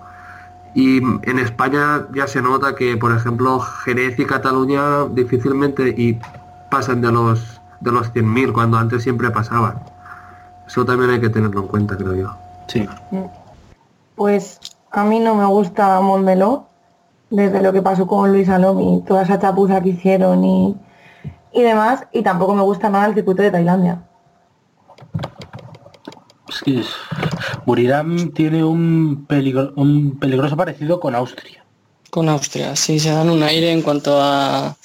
[0.75, 6.19] y en España ya se nota que, por ejemplo, Jerez y Cataluña difícilmente y
[6.71, 9.83] pasan de los de los 100.000 cuando antes siempre pasaban.
[10.67, 12.31] Eso también hay que tenerlo en cuenta, creo yo.
[12.67, 12.89] Sí.
[14.17, 14.59] Pues
[14.91, 16.67] a mí no me gusta Montmeló,
[17.31, 20.77] desde lo que pasó con Luis Alomi, toda esa chapuza que hicieron y,
[21.53, 24.03] y demás, y tampoco me gusta nada el circuito de Tailandia.
[27.67, 31.65] Buriram tiene un, peligro- un peligroso parecido con Austria.
[32.11, 34.77] Con Austria, sí, se dan un aire en cuanto a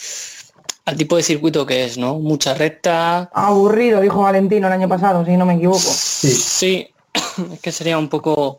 [0.86, 2.15] al tipo de circuito que es, ¿no?
[2.15, 3.30] Mucha recta.
[3.34, 5.78] Aburrido, dijo Valentino el año pasado, si no me equivoco.
[5.80, 6.88] Sí,
[7.54, 8.58] es que sería un poco.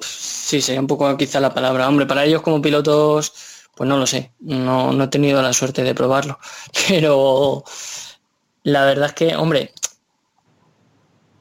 [0.00, 1.88] Sí, sería un poco quizá la palabra.
[1.88, 3.32] Hombre, para ellos como pilotos,
[3.76, 4.32] pues no lo sé.
[4.40, 6.40] No, no he tenido la suerte de probarlo.
[6.88, 7.62] Pero
[8.64, 9.72] la verdad es que, hombre,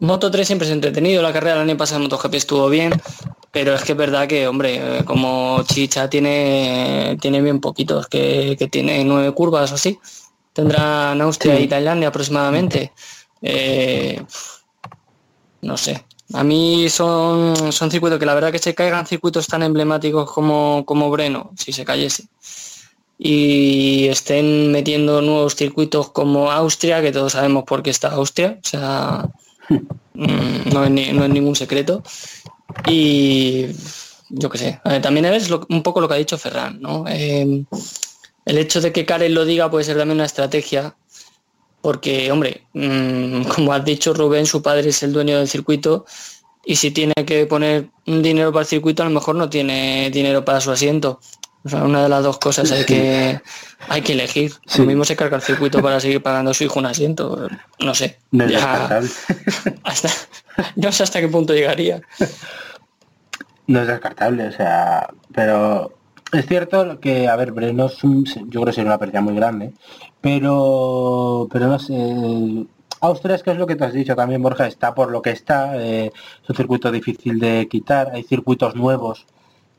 [0.06, 1.22] Moto 3 siempre es entretenido.
[1.22, 2.94] La carrera del año pasado en MotoGP estuvo bien.
[3.52, 8.56] Pero es que es verdad que, hombre, eh, como Chicha tiene, tiene bien poquitos, que,
[8.60, 9.98] que tiene nueve curvas o así.
[10.54, 11.64] Tendrán Austria Sí.
[11.64, 12.92] y Tailandia aproximadamente.
[13.42, 14.22] Eh,
[15.62, 16.06] no sé.
[16.34, 20.84] A mí son, son circuitos que la verdad que se caigan circuitos tan emblemáticos como,
[20.86, 22.28] como Breno, si se cayese.
[23.18, 28.68] y estén metiendo nuevos circuitos como Austria, que todos sabemos por qué está Austria, o
[28.68, 29.30] sea,
[30.14, 32.04] no es, ningún secreto.
[32.88, 33.68] Y
[34.30, 37.06] yo qué sé, también es lo- un poco lo que ha dicho Ferran, ¿no?
[37.08, 37.64] Eh,
[38.46, 40.96] el hecho de que Karen lo diga puede ser también una estrategia,
[41.82, 46.06] porque, hombre, mm, como has dicho Rubén, su padre es el dueño del circuito
[46.66, 50.10] y si tiene que poner un dinero para el circuito, a lo mejor no tiene
[50.12, 51.20] dinero para su asiento.
[51.66, 53.42] O sea, una de las dos cosas hay que
[53.90, 54.54] hay que elegir.
[54.68, 54.80] Sí.
[54.82, 57.48] Lo mismo se carga el circuito para seguir pagando a su hijo un asiento.
[57.80, 58.20] No sé.
[58.32, 59.10] No es Ya- descartable.
[59.84, 60.10] hasta,
[60.76, 62.02] no sé hasta qué punto llegaría.
[63.68, 65.98] No es descartable, o sea, pero
[66.32, 69.34] es cierto que, a ver, Breno es un- yo creo que sería una pérdida muy
[69.36, 69.74] grande,
[70.22, 72.66] pero, pero no sé,
[73.02, 75.32] Austria es que es lo que te has dicho también, Borja, está por lo que
[75.32, 76.12] está, eh,
[76.44, 79.26] es un circuito difícil de quitar, hay circuitos nuevos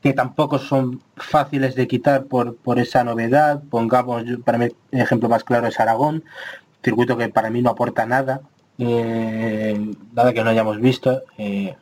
[0.01, 5.29] que tampoco son fáciles de quitar por, por esa novedad, pongamos, para mí el ejemplo
[5.29, 6.23] más claro es Aragón,
[6.83, 8.41] circuito que para mí no aporta nada,
[8.79, 11.23] eh, nada que no hayamos visto.
[11.37, 11.75] eh,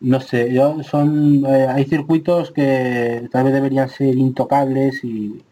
[0.00, 5.42] no sé, yo son eh, hay circuitos que tal vez deberían ser intocables y,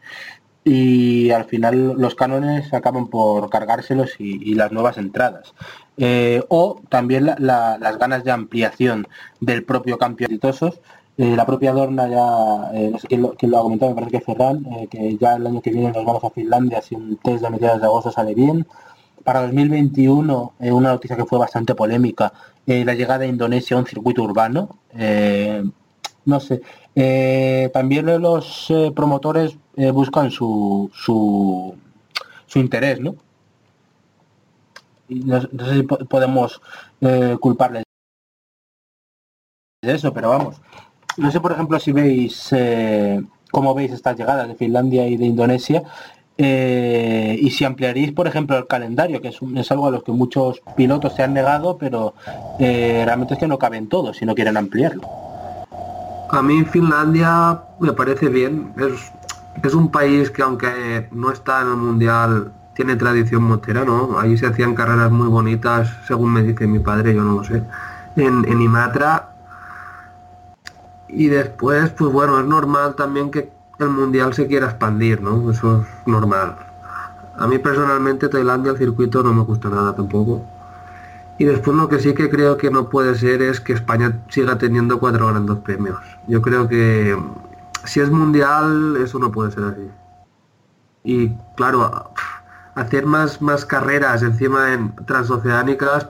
[0.64, 5.54] y al final los cánones acaban por cargárselos y, las nuevas entradas.
[6.48, 9.06] O también la- las ganas de ampliación
[9.40, 10.80] del propio campeón exitosos.
[11.18, 14.24] Eh, la propia Dorna ya, eh, no sé quién lo, ha comentado, me parece que
[14.24, 17.42] Ferran, eh, que ya el año que viene nos vamos a Finlandia si un test
[17.42, 18.64] de mediados de agosto sale bien.
[19.24, 22.32] Para 2021, eh, una noticia que fue bastante polémica,
[22.66, 24.78] la llegada a Indonesia a un circuito urbano.
[26.24, 26.60] no sé.
[27.72, 29.56] también los promotores
[29.92, 31.74] buscan su, su,
[32.54, 33.16] interés, ¿no?
[35.08, 36.60] No, sé si po- podemos
[37.40, 37.82] culparles
[39.82, 40.60] de eso, pero vamos.
[41.18, 45.26] No sé, por ejemplo, si veis eh, cómo veis estas llegadas de Finlandia y de
[45.26, 45.82] Indonesia.
[46.40, 50.12] eh, y si ampliaréis, por ejemplo, el calendario, que es, es algo a los que
[50.12, 52.14] muchos pilotos se han negado, pero
[52.60, 55.02] eh, realmente es que no caben todos si no quieren ampliarlo.
[56.30, 58.72] A mí Finlandia me parece bien.
[58.76, 59.12] Es,
[59.64, 64.20] es un país que aunque no está en el mundial, tiene tradición motera, ¿no?
[64.20, 67.62] Ahí se hacían carreras muy bonitas, según me dice mi padre, yo no lo sé.
[68.14, 69.27] En, en Imatra.
[71.08, 75.50] Y después, pues bueno, es normal también que el mundial se quiera expandir, ¿no?
[75.50, 76.56] Eso es normal.
[77.36, 80.44] A mí personalmente Tailandia, el circuito no me gusta nada tampoco.
[81.38, 84.58] Y después lo que sí que creo que no puede ser es que España siga
[84.58, 86.00] teniendo cuatro grandes premios.
[86.26, 87.16] Yo creo que
[87.84, 89.88] si es mundial, eso no puede ser así.
[91.04, 92.10] Y claro,
[92.74, 96.08] hacer más, más carreras encima en transoceánicas,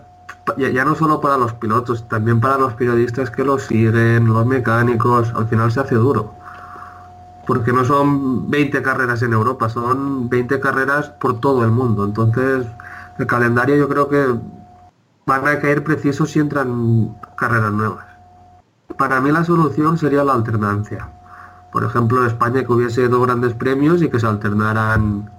[0.56, 5.32] ya, no solo para los pilotos, también para los periodistas que los siguen, los mecánicos,
[5.34, 6.34] al final se hace duro.
[7.46, 12.04] Porque no son 20 carreras en Europa, son 20 carreras por todo el mundo.
[12.04, 12.66] Entonces,
[13.18, 14.34] el calendario yo creo que
[15.26, 18.06] van a caer precisos si entran carreras nuevas.
[18.96, 21.08] Para mí la solución sería la alternancia.
[21.72, 25.30] Por ejemplo, en España que hubiese dos grandes premios y que se alternaran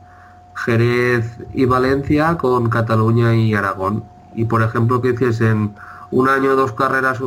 [0.55, 4.03] Jerez y Valencia con Cataluña y Aragón.
[4.35, 5.73] Y por ejemplo que hiciesen
[6.11, 7.19] un año dos carreras,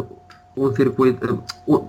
[0.54, 1.42] un circuito,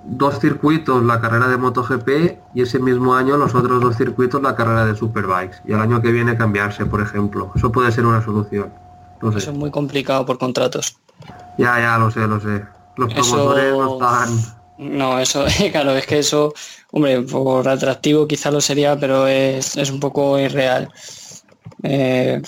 [0.05, 2.09] dos circuitos la carrera de MotoGP
[2.53, 5.57] y ese mismo año los otros dos circuitos la carrera de Superbikes.
[5.65, 7.51] Y el año que viene cambiarse, por ejemplo.
[7.55, 8.71] Eso puede ser una solución.
[9.21, 9.37] No sé.
[9.39, 10.97] Eso es muy complicado por contratos.
[11.57, 12.63] Ya, ya, lo sé, lo sé.
[12.97, 14.29] Los Eso- promotores no están...
[14.77, 16.51] No, eso, claro, es que eso,
[16.91, 20.89] hombre, por atractivo quizá lo sería, pero es, es un poco irreal.
[21.83, 22.41] Eh,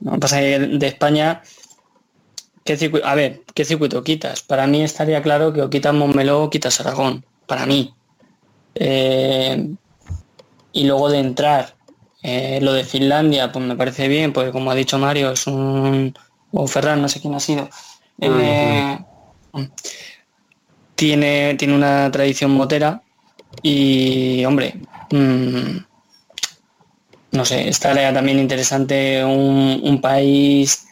[0.00, 1.42] lo que pasa es que de España,
[2.68, 4.42] ¿qué circuito, a ver, ¿qué circuito quitas?
[4.42, 7.94] Para mí estaría claro que o quitas Montmeló o quitas Aragón, para mí.
[8.74, 9.70] Eh,
[10.72, 11.76] y luego de entrar,
[12.22, 16.14] eh, lo de Finlandia, pues me parece bien, porque como ha dicho Mario, es un...
[16.52, 17.70] o Ferran, no sé quién ha sido.
[18.20, 18.98] eh,
[20.94, 23.00] tiene, tiene una tradición motera
[23.62, 24.74] y, hombre,
[25.10, 25.78] mm,
[27.30, 30.87] no sé, estaría también interesante un, un país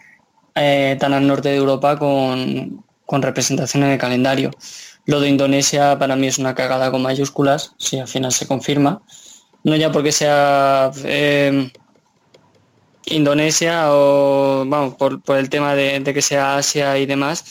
[0.56, 4.50] eh, tan al norte de Europa con, con representación en el calendario.
[5.04, 9.02] Lo de Indonesia para mí es una cagada con mayúsculas, si al final se confirma.
[9.62, 11.70] No ya porque sea eh,
[13.06, 17.44] Indonesia o, vamos, por, por el tema de, que sea Asia y demás,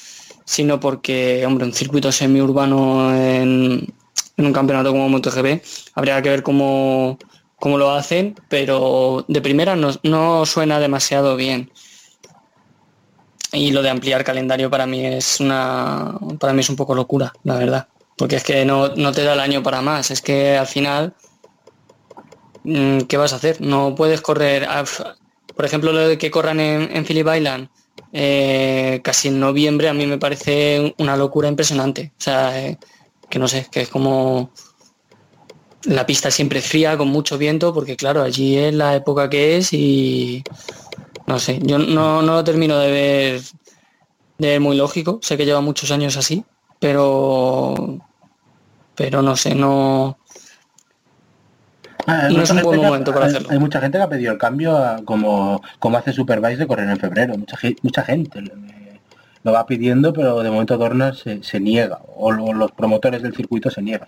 [0.46, 3.94] sino porque, hombre, un circuito semiurbano en,
[4.38, 5.63] en un campeonato como MotoGP,
[5.94, 7.18] habría que ver cómo,
[7.58, 11.72] cómo lo hacen, pero de primera no, no suena demasiado bien.
[13.56, 17.34] Y lo de ampliar calendario para mí es una para mí es un poco locura,
[17.44, 17.88] la verdad.
[18.18, 20.12] Porque es que no, no te da el año para más.
[20.12, 21.13] Es que al final
[22.63, 23.62] mm, ¿qué vas a hacer?
[23.62, 24.84] No puedes correr, a-
[25.56, 27.70] por ejemplo, lo de que corran en, en Island
[28.12, 32.12] eh, casi en noviembre a mí me parece una locura impresionante.
[32.18, 32.78] O sea, eh,
[33.30, 34.52] que no sé, que es como
[35.84, 39.72] la pista siempre fría, con mucho viento, porque claro, allí es la época que es
[39.72, 40.44] y
[41.27, 43.41] no sé, yo no, no lo termino de ver,
[44.38, 46.43] de ver muy lógico, sé que lleva muchos años así,
[46.79, 47.73] pero
[48.95, 50.17] pero no sé, no
[52.07, 53.49] Ah, No es un buen momento para hay- hacerlo.
[53.51, 56.88] Hay mucha gente que ha pedido el cambio a- como, como hace Superbike de correr
[56.88, 57.35] en febrero.
[57.35, 58.43] Mucha, mucha gente
[59.41, 63.35] lo va pidiendo, pero de momento Dorna se, se niega, o lo- los promotores del
[63.35, 64.07] circuito se niegan.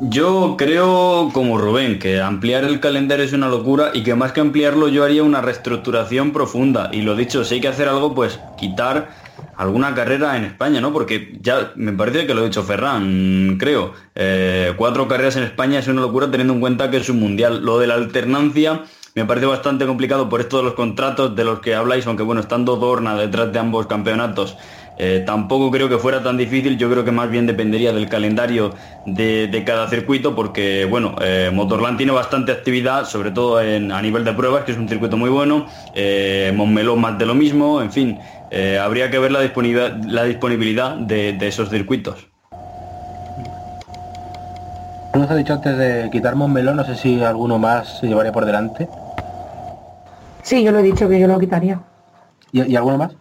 [0.00, 4.40] Yo creo, como Rubén, que ampliar el calendario es una locura y que más que
[4.40, 6.90] ampliarlo yo haría una reestructuración profunda.
[6.92, 9.08] Y lo dicho, si hay que hacer algo, pues quitar
[9.56, 10.92] alguna carrera en España, ¿no?
[10.92, 13.92] Porque ya me parece que lo ha dicho Ferran, creo.
[14.14, 17.64] Eh, cuatro carreras en España es una locura teniendo en cuenta que es un mundial.
[17.64, 18.84] Lo de la alternancia
[19.16, 22.40] me parece bastante complicado por esto de los contratos de los que habláis, aunque bueno,
[22.40, 24.56] estando Dorna detrás de ambos campeonatos,
[24.98, 28.74] eh, tampoco creo que fuera tan difícil, yo creo que más bien dependería del calendario
[29.06, 34.02] de, de cada circuito, porque bueno, eh, Motorland tiene bastante actividad, sobre todo en- a
[34.02, 37.80] nivel de pruebas, que es un circuito muy bueno, eh, Montmeló más de lo mismo,
[37.80, 38.18] en fin,
[38.50, 42.26] eh, habría que ver la disponibilidad, la disponibilidad de, de esos circuitos.
[45.14, 48.44] Nos ha dicho antes de quitar Montmeló, no sé si alguno más se llevaría por
[48.44, 48.88] delante.
[50.42, 51.80] Sí, yo lo he dicho que yo lo quitaría.
[52.52, 53.12] ¿Y, y alguno más?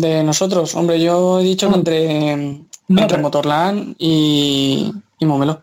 [0.00, 2.36] De nosotros, hombre, yo he dicho que entre,
[2.88, 5.60] No, entre pero- Motorland y, y Momelo.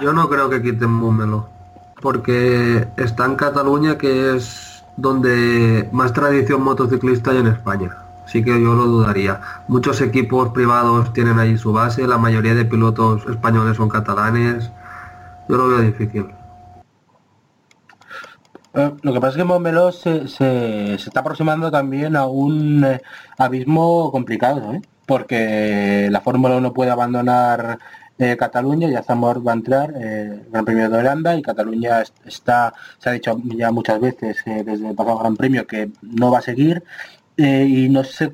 [0.00, 1.48] Yo no creo que quiten Montmeló,
[2.02, 7.96] porque está en Cataluña, que es donde más tradición motociclista hay en España.
[8.24, 9.40] Así que yo lo dudaría.
[9.68, 14.70] Muchos equipos privados tienen ahí su base, la mayoría de pilotos españoles son catalanes.
[15.48, 16.26] Yo lo veo difícil.
[18.74, 22.84] Eh, lo que pasa es que Montmeló se, se- se está aproximando también a un
[22.84, 23.00] eh,
[23.38, 24.82] abismo complicado, ¿eh?
[25.06, 27.78] porque la Fórmula 1 puede abandonar
[28.38, 32.72] Cataluña, ya Zamor va a entrar, el Gran Premio de Holanda, y Cataluña es- está,
[32.98, 36.42] se ha dicho ya muchas veces desde el pasado Gran Premio que no va a
[36.42, 36.82] seguir,
[37.36, 38.32] y no sé,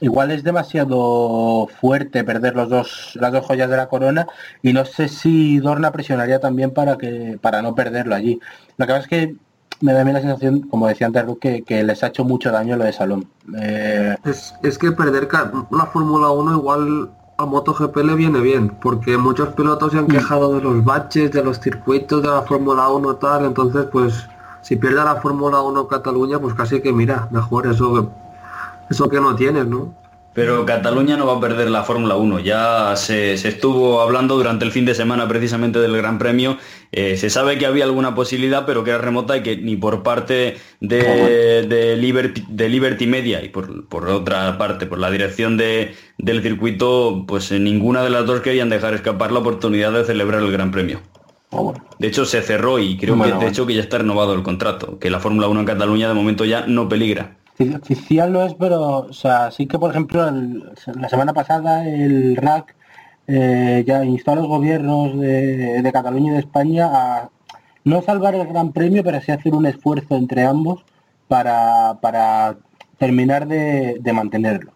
[0.00, 4.26] igual es demasiado fuerte perder los dos, las dos joyas de la corona,
[4.62, 8.40] y no sé si Dorna presionaría también para que para no perderlo allí.
[8.78, 9.34] Lo que pasa es que
[9.80, 12.24] me da a mí la sensación, como decía antes, Ru, que, que les ha hecho
[12.24, 13.26] mucho daño lo de Salón.
[13.58, 15.28] Eh, Es, es que perder
[15.70, 20.54] la Fórmula 1 igual a MotoGP le viene bien, porque muchos pilotos se han quejado
[20.54, 24.28] de los baches, de los circuitos de la Fórmula 1 tal, entonces pues
[24.60, 28.10] si pierde la Fórmula 1 Cataluña, pues casi que mira, mejor eso,
[28.90, 29.94] eso que no tienes, ¿no?
[30.32, 32.38] Pero Cataluña no va a perder la Fórmula 1.
[32.38, 36.56] Ya se, se estuvo hablando durante el fin de semana precisamente del Gran Premio.
[36.92, 40.04] Eh, se sabe que había alguna posibilidad, pero que era remota y que ni por
[40.04, 45.56] parte de, de Liberty, de Liberty Media y por, por otra parte, por la dirección
[45.56, 50.04] de- del circuito, pues eh, ninguna de las dos querían dejar escapar la oportunidad de
[50.04, 51.00] celebrar el Gran Premio.
[51.50, 51.74] oh.
[51.98, 53.50] De hecho, se cerró y creo Bueno, que de bueno.
[53.50, 56.44] hecho que ya está renovado el contrato, que la Fórmula 1 en Cataluña de momento
[56.44, 57.36] ya no peligra.
[57.60, 62.74] Oficial no es, pero o sea, sí que por ejemplo la semana pasada el RAC
[63.26, 67.28] eh, ya instó a los gobiernos de, de Cataluña y de España a
[67.84, 70.84] no salvar el Gran Premio, pero sí hacer un esfuerzo entre ambos
[71.28, 72.56] para, para
[72.98, 74.72] terminar de, de mantenerlo.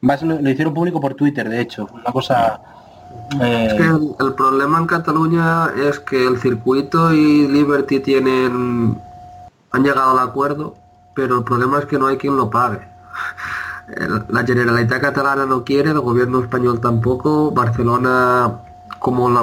[0.00, 2.60] Más lo, lo hicieron público por Twitter, de hecho, una cosa
[3.40, 8.98] eh, Es que el, el problema en Cataluña es que el circuito y Liberty tienen
[9.72, 10.74] han llegado al acuerdo,
[11.14, 12.80] pero el problema es que no hay quien lo pague.
[14.28, 18.52] La Generalitat catalana no quiere, el gobierno español tampoco, Barcelona
[18.98, 19.36] como el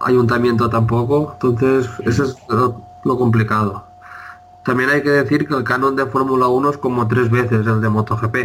[0.00, 3.84] ayuntamiento tampoco, entonces eso es lo, lo complicado.
[4.62, 7.80] También hay que decir que el canon de Fórmula 1 es como tres veces el
[7.80, 8.36] de MotoGP.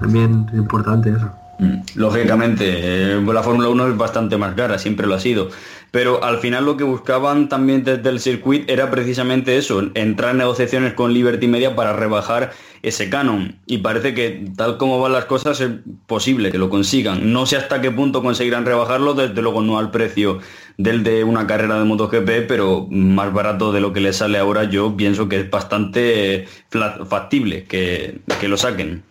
[0.00, 1.30] También es importante eso.
[1.60, 5.50] Mm, Lógicamente, eh, la Fórmula 1 es bastante más cara, siempre lo ha sido.
[5.90, 10.38] Pero al final lo que buscaban también desde el circuit era precisamente eso, entrar en
[10.38, 13.56] negociaciones con Liberty Media para rebajar ese canon.
[13.66, 15.70] Y parece que tal como van las cosas es
[16.06, 17.32] posible que lo consigan.
[17.32, 20.38] No sé hasta qué punto conseguirán rebajarlo, desde luego no al precio
[20.78, 24.64] del de una carrera de MotoGP, pero más barato de lo que le sale ahora
[24.64, 26.48] yo pienso que es bastante eh,
[27.06, 29.02] factible que, que lo saquen.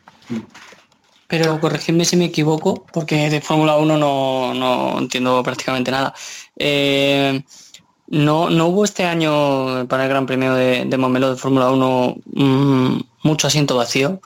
[1.29, 6.13] Pero corregidme si me equivoco, porque de Fórmula 1 no, no entiendo prácticamente nada.
[6.57, 7.43] Eh,
[8.07, 12.15] no, no hubo este año para el Gran Premio de, de Montmeló de Fórmula 1
[12.33, 14.19] mm, mucho asiento vacío.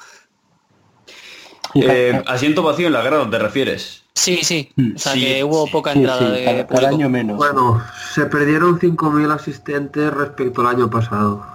[1.74, 4.04] ca- Eh, asiento vacío en la grada, ¿te refieres?
[4.16, 4.72] Sí, sí.
[4.78, 4.95] Mm.
[4.95, 5.72] O sea Sí, que hubo sí.
[5.74, 6.88] poca entrada sí, de cada público.
[6.95, 7.36] año menos.
[7.38, 7.84] Bueno,
[8.14, 11.45] se perdieron 5.000 asistentes respecto al año pasado.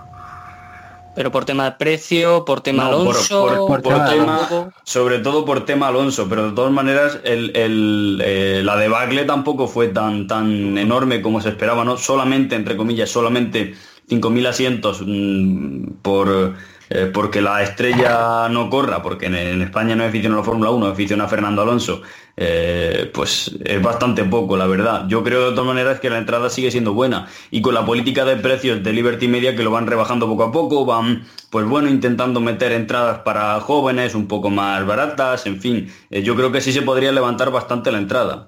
[1.19, 4.39] Pero por tema de precio, por tema No, Alonso, por- por por tema-
[4.85, 9.67] sobre todo por tema Alonso, pero de todas maneras el, el, eh, la debacle tampoco
[9.67, 11.97] fue tan, tan enorme como se esperaba, ¿no?
[11.97, 13.75] Solamente, entre comillas, solamente
[14.09, 16.55] 5.000 asientos mm, por,
[16.91, 20.45] eh, porque la estrella no corra, porque en, en España no es afición a la
[20.45, 22.01] Fórmula 1, es afición a Fernando Alonso,
[22.41, 25.07] eh, pues es bastante poco, la verdad.
[25.09, 28.25] Yo creo de todas maneras que la entrada sigue siendo buena y con la política
[28.25, 31.89] de precios de Liberty Media que lo van rebajando poco a poco, van, pues bueno,
[31.89, 36.61] intentando meter entradas para jóvenes un poco más baratas, en fin, eh, yo creo que
[36.61, 38.47] sí se podría levantar bastante la entrada.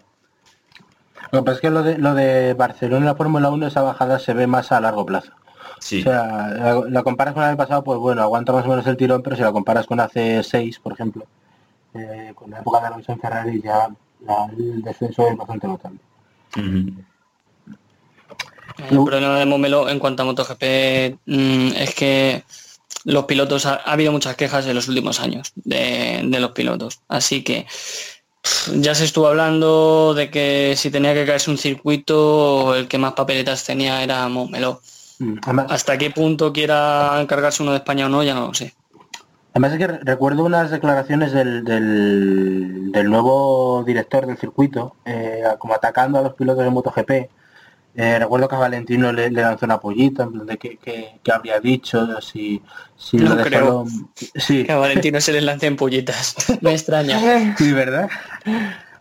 [1.33, 4.21] Lo que pasa es que lo de, lo de Barcelona la Fórmula 1, esa bajada
[4.21, 5.33] se ve más a largo plazo.
[5.81, 5.99] Sí.
[6.01, 8.87] O sea, la, la comparas con el año pasado, pues bueno, aguanta más o menos
[8.87, 11.27] el tirón, pero si la comparas con hace 6, por ejemplo,
[11.95, 13.89] eh, con la época de Alonso en Ferrari, ya
[14.27, 15.99] la- el descenso es bastante notable.
[18.89, 20.63] El problema de Momelo en cuanto a MotoGP
[21.27, 22.45] mm, es que
[23.05, 27.01] los pilotos, ha, ha habido muchas quejas en los últimos años de, de los pilotos.
[27.09, 27.67] Así que
[28.75, 33.13] ya se estuvo hablando de que si tenía que caerse un circuito, el que más
[33.13, 34.81] papeletas tenía era Momelo.
[35.19, 38.55] Mm, Además, Hasta qué punto quiera encargarse uno de España o no, ya no lo
[38.55, 38.75] sé.
[39.53, 45.43] Además es que re- recuerdo unas declaraciones del, del, del nuevo director del circuito, eh,
[45.59, 47.11] como atacando a los pilotos de MotoGP.
[47.97, 51.19] Eh, recuerdo que a Valentino le, le lanzó una pollita, en plan de que, que-
[51.23, 52.63] que habría dicho, si,
[52.97, 53.61] si No lo de creo.
[53.87, 53.87] solo-
[54.37, 56.37] Sí, Que a Valentino se les lancen pollitas.
[56.61, 57.19] Me extraña.
[57.59, 58.09] Sí, ¿verdad?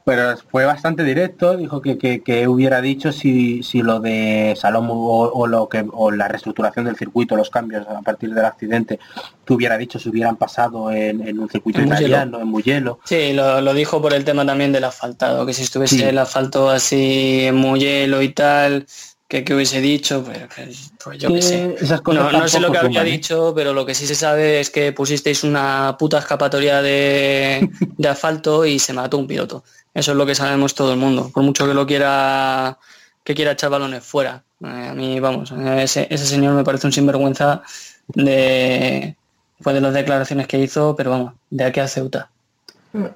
[0.10, 4.90] Pero fue bastante directo, dijo que, que- que hubiera dicho si, si lo de Salom
[4.90, 4.96] o,
[5.32, 9.00] o lo que o la reestructuración del circuito, los cambios a partir del accidente,
[9.46, 12.08] que hubiera dicho si hubieran pasado en, en un circuito En Mugello.
[12.08, 13.00] italiano, en Mugello.
[13.06, 16.04] Sí, lo, lo dijo por el tema también del asfaltado, que si estuviese Sí.
[16.04, 18.88] el asfalto así muy hielo y tal,
[19.28, 21.76] que, que hubiese dicho, pues, pues- pues yo qué sé.
[22.02, 22.02] cosas
[22.32, 23.12] No, no sé lo que habría suman, ¿eh?
[23.12, 28.08] dicho, pero lo que sí se sabe es que pusisteis una puta escapatoria de, de
[28.08, 29.64] asfalto y se mató un piloto.
[29.94, 31.32] Eso es lo que sabemos todo el mundo.
[31.34, 32.78] Por mucho que lo quiera
[33.24, 34.44] que quiera echar balones fuera.
[34.64, 37.62] Eh, a mí, vamos, ese, ese señor me parece un sinvergüenza
[38.08, 39.16] de,
[39.62, 42.30] fue de las declaraciones que hizo, pero vamos, de aquí a Ceuta.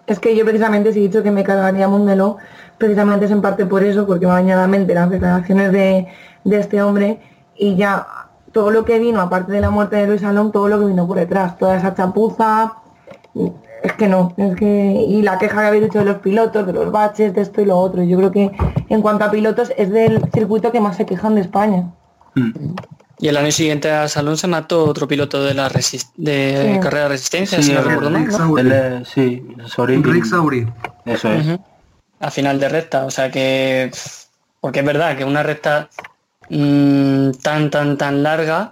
[0.06, 2.38] Es que yo precisamente si he dicho que me cargaría Mundelo,
[2.78, 6.08] precisamente es en parte por eso, porque me ha bañado la mente las declaraciones de,
[6.44, 7.20] de este hombre
[7.58, 8.06] y ya
[8.52, 11.08] todo lo que vino, aparte de la muerte de Luis Salón, todo lo que vino
[11.08, 12.74] por detrás, toda esa chapuza,
[13.84, 14.66] es que no, es que,
[15.08, 17.66] y la queja que habéis dicho de los pilotos, de los baches, de esto y
[17.66, 18.52] lo otro, yo creo que
[18.90, 21.92] en cuanto a pilotos es del circuito que más se quejan de España.
[23.20, 26.80] Y el año siguiente a Salón se mató otro piloto de la de Sí.
[26.82, 30.66] carrera de resistencia, Sí, si no recuerdo mal, eh, sí, Sori- Rick Sauri.
[31.06, 31.46] Eso es.
[31.46, 31.64] Ujú.
[32.20, 33.92] A final de recta, o sea que
[34.62, 35.90] porque es verdad que una recta
[36.50, 38.72] mm, tan tan tan larga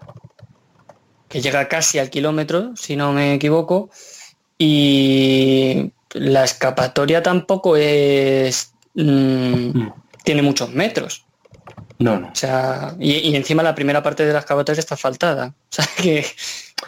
[1.28, 3.90] que llega casi al kilómetro, si no me equivoco,
[4.64, 9.94] y la escapatoria tampoco es mm, Mm.
[10.24, 11.26] tiene muchos metros.
[12.00, 12.28] No, no.
[12.28, 15.54] O sea, y, y encima la primera parte de la escapatoria está faltada.
[15.72, 16.26] O sea que,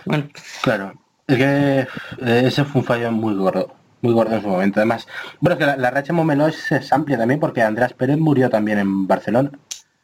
[0.05, 0.27] bueno,
[0.61, 0.93] Claro,
[1.27, 1.87] es que
[2.21, 4.79] eh, ese fue un fallo muy gordo, muy gordo en su momento.
[4.79, 5.07] Además,
[5.39, 8.49] bueno, es que la, la racha Momelo es, es amplia también porque Andrés Pérez murió
[8.49, 9.51] también en Barcelona.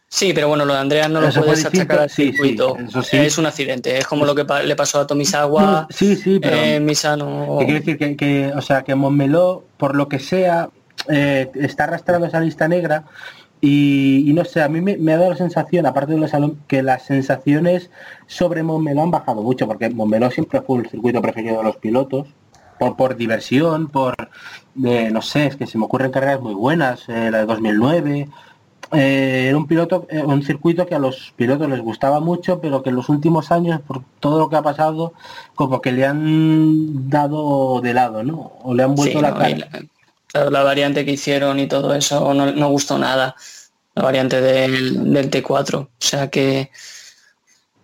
[0.10, 2.78] Sí, pero bueno, lo de Andrea no lo Eso puedes achacar al sí, sí, circuito.
[2.78, 3.18] eso sí.
[3.18, 6.58] Es un accidente, es como lo que pa- le pasó a Tomisawa, Sí, sí, pero
[6.58, 7.58] eh, Misano.
[7.60, 10.70] ¿qué quiere decir que, que, o sea, que Montmeló, por lo que sea,
[11.08, 13.06] eh, está arrastrando esa lista negra
[13.62, 16.32] y, y no sé, a mí me, me ha dado la sensación, aparte de los
[16.68, 17.90] que las sensaciones
[18.28, 22.28] sobre Montmeló han bajado mucho, porque Montmeló siempre fue el circuito preferido de los pilotos,
[22.80, 24.16] por, por diversión, por,
[24.86, 28.30] eh, no sé, es que se me ocurren carreras muy buenas, eh, la de 2009,
[28.92, 32.82] eh, era un piloto, eh, un circuito que a los pilotos les gustaba mucho, pero
[32.82, 35.14] que en los últimos años, por todo lo que ha pasado,
[35.56, 38.54] como que le han dado de lado, ¿no?
[38.64, 40.50] O le han vuelto Sí, la no, cara.
[40.50, 43.36] la, variante que hicieron y todo eso no, no gustó nada.
[43.96, 45.76] La variante del, del T4.
[45.76, 46.72] O sea que,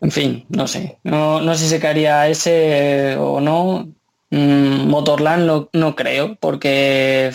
[0.02, 0.98] en fin, no sé.
[1.04, 3.88] No, no sé si se caería ese o no.
[4.32, 7.32] Mm, Motorland no, no creo, porque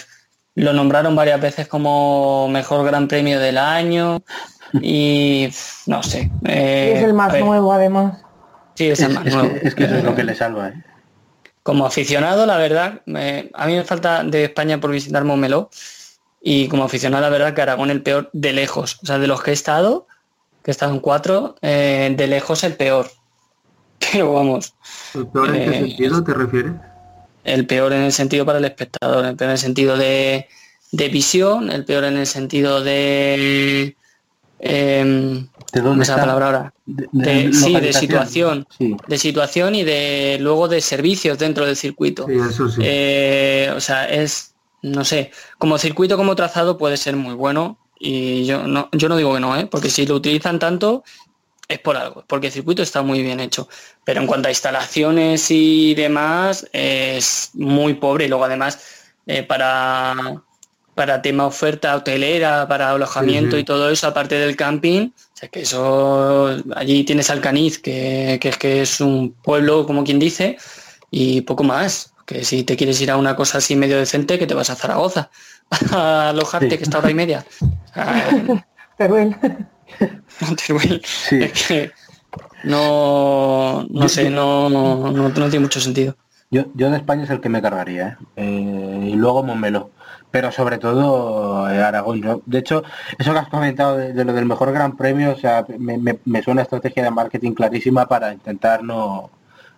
[0.55, 4.21] lo nombraron varias veces como mejor gran premio del año
[4.81, 5.49] y
[5.87, 6.31] no sé.
[6.45, 8.23] Eh, es el más nuevo además.
[8.75, 9.55] Sí, es el más es nuevo.
[9.61, 10.75] que, es que eso es lo Eh, que le salva, ¿eh?
[11.63, 15.71] como aficionado, la verdad, me- a mí me falta de España por visitar Montmeló
[16.43, 18.99] y como aficionado, la verdad, que Aragón el peor de lejos.
[19.03, 20.07] O sea, de los que he estado,
[20.65, 23.11] que he estado en cuatro, eh, de lejos el peor.
[24.13, 24.75] Pero vamos,
[25.15, 26.73] ¿El peor en qué Eh, sentido te refieres?
[27.45, 30.49] El peor en el sentido para el espectador, el peor en el sentido de,
[30.93, 33.97] de visión, el peor en el sentido de...
[34.59, 36.23] em, ¿De ¿cómo dónde es la está?
[36.23, 36.75] palabra ahora?
[36.87, 38.67] De- De- sí, de situación.
[38.77, 38.97] Sí.
[39.07, 42.27] De situación y de luego de servicios dentro del circuito.
[42.27, 42.81] Sí, eso sí.
[42.85, 48.45] Eh, o sea, es, no sé, como circuito, como trazado puede ser muy bueno y
[48.47, 49.67] yo no, yo no digo que no, ¿eh?
[49.67, 51.05] porque si lo utilizan tanto
[51.71, 53.69] es por algo, porque el circuito está muy bien hecho.
[54.05, 58.79] Pero en cuanto a instalaciones y demás, es muy pobre y luego además
[59.27, 60.15] eh, para,
[60.95, 65.63] para tema oferta hotelera, para alojamiento y todo eso, aparte del camping, o sea, que
[65.63, 70.59] eso, allí tienes Alcaniz, que, que es que es un pueblo, como quien dice,
[71.11, 72.13] y poco más.
[72.27, 74.77] Que si te quieres ir a una cosa así medio decente, que te vas a
[74.77, 75.31] Zaragoza
[75.93, 76.79] a alojarte, Sí.
[76.79, 77.45] que está hora y media.
[77.95, 78.65] Ah, no,
[80.67, 81.03] Teruel.
[81.05, 81.43] Sí.
[81.43, 81.91] Es que
[82.65, 86.17] no, no sé, no, no, no tiene mucho sentido.
[86.51, 88.17] Yo, yo de España es el que me cargaría, ¿eh?
[88.37, 89.91] Eh, y luego Montmeló.
[90.33, 92.21] Pero sobre todo eh, Aragón.
[92.21, 92.43] ¿no?
[92.47, 92.83] De hecho,
[93.19, 96.19] eso que has comentado de, de lo del mejor gran premio, o sea, me, me-
[96.25, 99.31] me suena estrategia de marketing clarísima para intentar no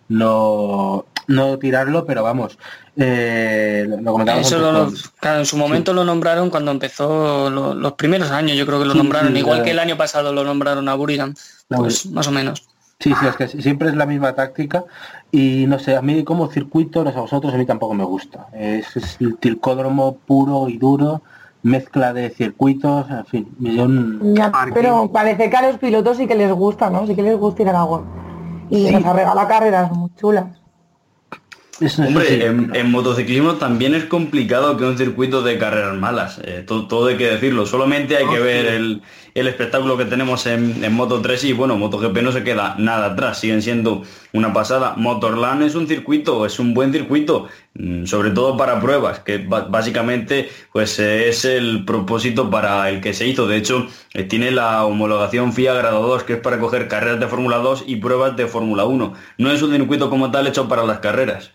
[0.09, 2.57] no, no tirarlo, pero vamos,
[2.97, 7.93] eh, lo, comentábamos Eso lo- claro, en su momento lo nombraron cuando empezó lo- los
[7.93, 10.43] primeros años, yo creo que lo nombraron, sí, igual la- que el año pasado lo
[10.43, 11.33] nombraron a Buriram,
[11.69, 12.67] La pues más o menos.
[12.99, 14.85] Sí, sí, es que siempre es la misma táctica
[15.31, 18.05] y no sé, a mí como circuito, no sé, a vosotros a mí tampoco me
[18.05, 18.47] gusta.
[18.53, 21.21] Es, es el tilcódromo puro y duro,
[21.63, 24.35] mezcla de circuitos, en fin, millón...
[24.35, 27.05] Ya, pero parece que a los pilotos sí que les gusta, ¿no?
[27.07, 28.05] Sí que les gusta ir a Aragón.
[28.69, 28.93] Y Sí.
[28.93, 30.45] nos ha regalado carreras muy chulas.
[31.79, 32.41] Eso, Hombre, sí.
[32.41, 36.39] en, en motociclismo también es complicado que un circuito de carreras malas.
[36.43, 37.65] eh, todo, todo hay que decirlo.
[37.65, 39.01] Solamente hay que ver el,
[39.33, 43.39] el espectáculo que tenemos en, Moto 3 y bueno, MotoGP no se queda nada atrás.
[43.39, 44.93] Siguen siendo una pasada.
[44.95, 50.49] Motorland es un circuito, es un buen circuito, mm, sobre todo para pruebas, que básicamente
[50.71, 53.47] pues es el propósito para el que se hizo.
[53.47, 57.27] De hecho, eh, tiene la homologación FIA grado 2, que es para coger carreras de
[57.27, 59.13] Fórmula 2 y pruebas de Fórmula 1.
[59.37, 61.51] No es un circuito como tal hecho para las carreras.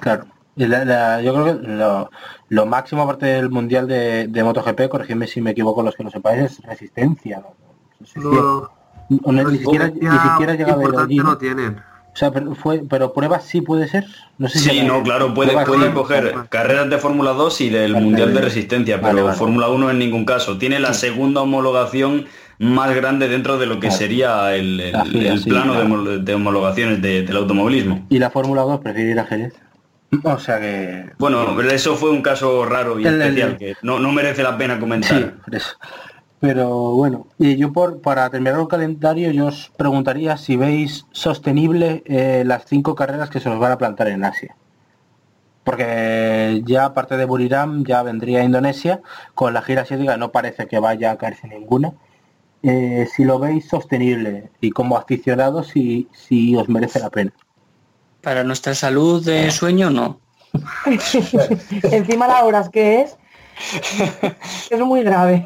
[0.00, 0.37] Claro.
[0.66, 2.10] La- la- yo creo que lo,
[2.48, 6.10] lo máximo aparte del mundial de, de MotoGP, corregidme si me equivoco los que lo
[6.10, 7.40] sepáis, es resistencia.
[7.40, 8.68] ¿no?
[9.08, 11.16] Ni siquiera, ni siquiera llega a ver importante allí.
[11.18, 11.38] ¿no?
[11.38, 11.76] tienen.
[12.12, 14.04] O sea, pero, fue, pero pruebas sí puede ser.
[14.38, 15.92] No sé si Sí, no, claro, puede, pruebas puede sí.
[15.94, 18.40] coger carreras de Fórmula 2 y del Vale, Mundial de.
[18.40, 19.38] Resistencia, Vale, pero vale.
[19.38, 20.58] Fórmula 1 en ningún caso.
[20.58, 22.26] Tiene la segunda homologación
[22.58, 23.96] más grande dentro de lo que Claro.
[23.96, 25.94] sería el, el- La FIA, el sí, plano de, claro.
[25.94, 28.04] homol- de homologaciones de- del automovilismo.
[28.08, 29.54] Y la Fórmula 2 prefiere ir a Jerez.
[30.24, 31.10] O sea que...
[31.18, 34.56] Bueno, eso fue un caso raro y El- el- especial que no, no merece la
[34.56, 35.34] pena Sí, comentar.
[35.44, 35.76] por eso.
[36.40, 42.02] Pero bueno, y yo por para terminar el calendario, yo os preguntaría si veis sostenible
[42.06, 44.54] eh, las cinco carreras que se nos van a plantar en Asia.
[45.64, 49.00] Porque ya aparte de Buriram ya vendría Indonesia,
[49.34, 51.92] con la gira asiática no parece que vaya a caerse ninguna.
[52.62, 57.32] Eh, si lo veis sostenible y como aficionados si, si os merece la pena.
[58.22, 60.20] Para nuestra salud de sueño, no.
[61.92, 63.16] Encima la horas que es,
[64.70, 65.44] es muy grave.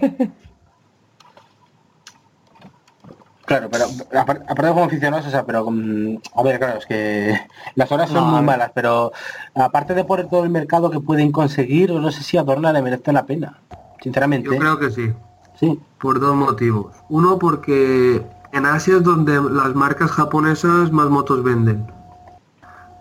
[3.44, 7.36] Claro, pero apar- aparte como aficionados, o sea, pero mm, a ver, claro, es que
[7.74, 9.12] las horas son No, muy malas, pero
[9.54, 12.80] aparte de por todo el adornar que pueden conseguir, no sé si a Dorna le
[12.80, 13.58] merece la pena.
[14.00, 15.12] Sinceramente, Yo creo que sí,
[15.58, 15.78] sí.
[15.98, 16.94] por dos motivos.
[17.08, 21.84] Uno, porque en Asia es donde las marcas japonesas más motos venden.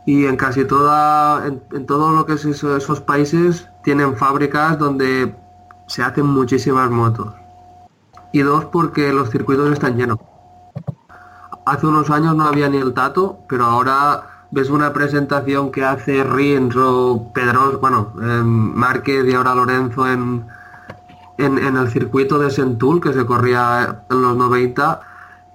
[0.05, 4.77] Y en casi toda, en, en todo lo que es eso- esos países tienen fábricas
[4.79, 5.35] donde
[5.87, 7.33] se hacen muchísimas motos.
[8.31, 10.17] Y dos, porque los circuitos están llenos.
[11.65, 16.23] Hace unos años no había ni el tato, pero ahora ves una presentación que hace
[16.23, 18.45] Rins o Pedros, bueno, em,
[18.75, 20.45] Márquez y ahora Lorenzo en,
[21.37, 25.01] en, en el circuito de Sentul que se corría en los 90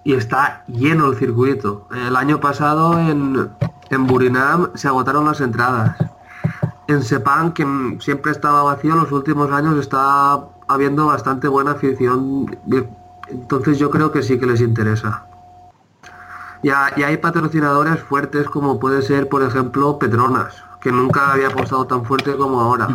[0.04, 1.88] y está lleno el circuito.
[1.90, 3.50] El año pasado en,
[3.90, 5.96] en Burinam se agotaron las entradas.
[6.88, 7.64] En Sepang, que
[8.00, 12.56] siempre estaba vacío, en los últimos años está habiendo bastante buena afición.
[13.28, 15.24] Entonces yo creo que sí que les interesa.
[16.62, 21.48] Y, ha- y hay patrocinadores fuertes como puede ser, por ejemplo, Petronas, que nunca había
[21.48, 22.88] apostado tan fuerte como ahora.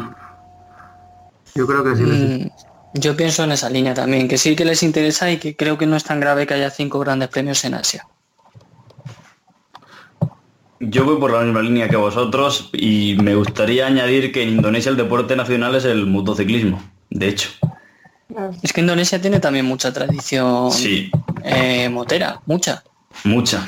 [1.55, 2.03] Yo creo que sí.
[2.05, 2.45] les.
[2.45, 2.49] Mm,
[2.93, 5.85] Yo pienso en esa línea también, que sí que les interesa y que creo que
[5.85, 8.05] no es tan grave que haya cinco grandes premios en Asia.
[10.83, 14.89] Yo voy por la misma línea que vosotros y me gustaría añadir que en Indonesia
[14.89, 16.81] el deporte nacional es el motociclismo.
[17.11, 17.49] De hecho,
[18.63, 21.11] Es que Indonesia tiene también mucha tradición sí,
[21.43, 22.83] eh, motera, mucha.
[23.23, 23.67] mucha.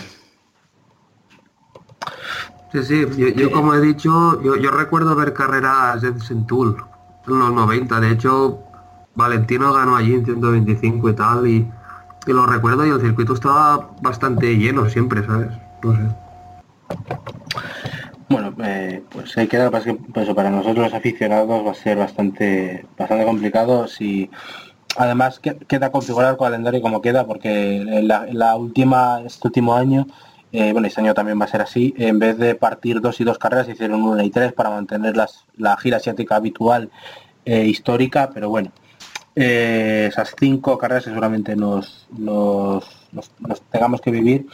[2.72, 6.84] Sí, sí, yo, yo como he dicho, yo, yo recuerdo ver carreras en Sentul
[7.28, 7.99] en los 90.
[7.99, 8.59] De hecho,
[9.14, 11.72] Valentino ganó allí en 125 y tal, y,
[12.26, 15.49] y lo recuerdo y el circuito estaba bastante lleno siempre, ¿sabes?
[15.84, 16.23] No sé.
[18.30, 21.98] Bueno, eh, pues hay que dar, pues, pues, para nosotros los aficionados va a ser
[21.98, 24.30] bastante bastante complicado si
[24.98, 30.08] además que- queda configurar el calendario como queda porque la, última este último año
[30.52, 33.24] eh, bueno este año también va a ser así en vez de partir dos y
[33.24, 36.90] dos carreras hicieron una y tres para mantener las, la gira asiática habitual
[37.46, 38.72] eh, histórica pero bueno
[39.36, 44.46] eh, esas cinco carreras seguramente nos, nos- nos tengamos que vivir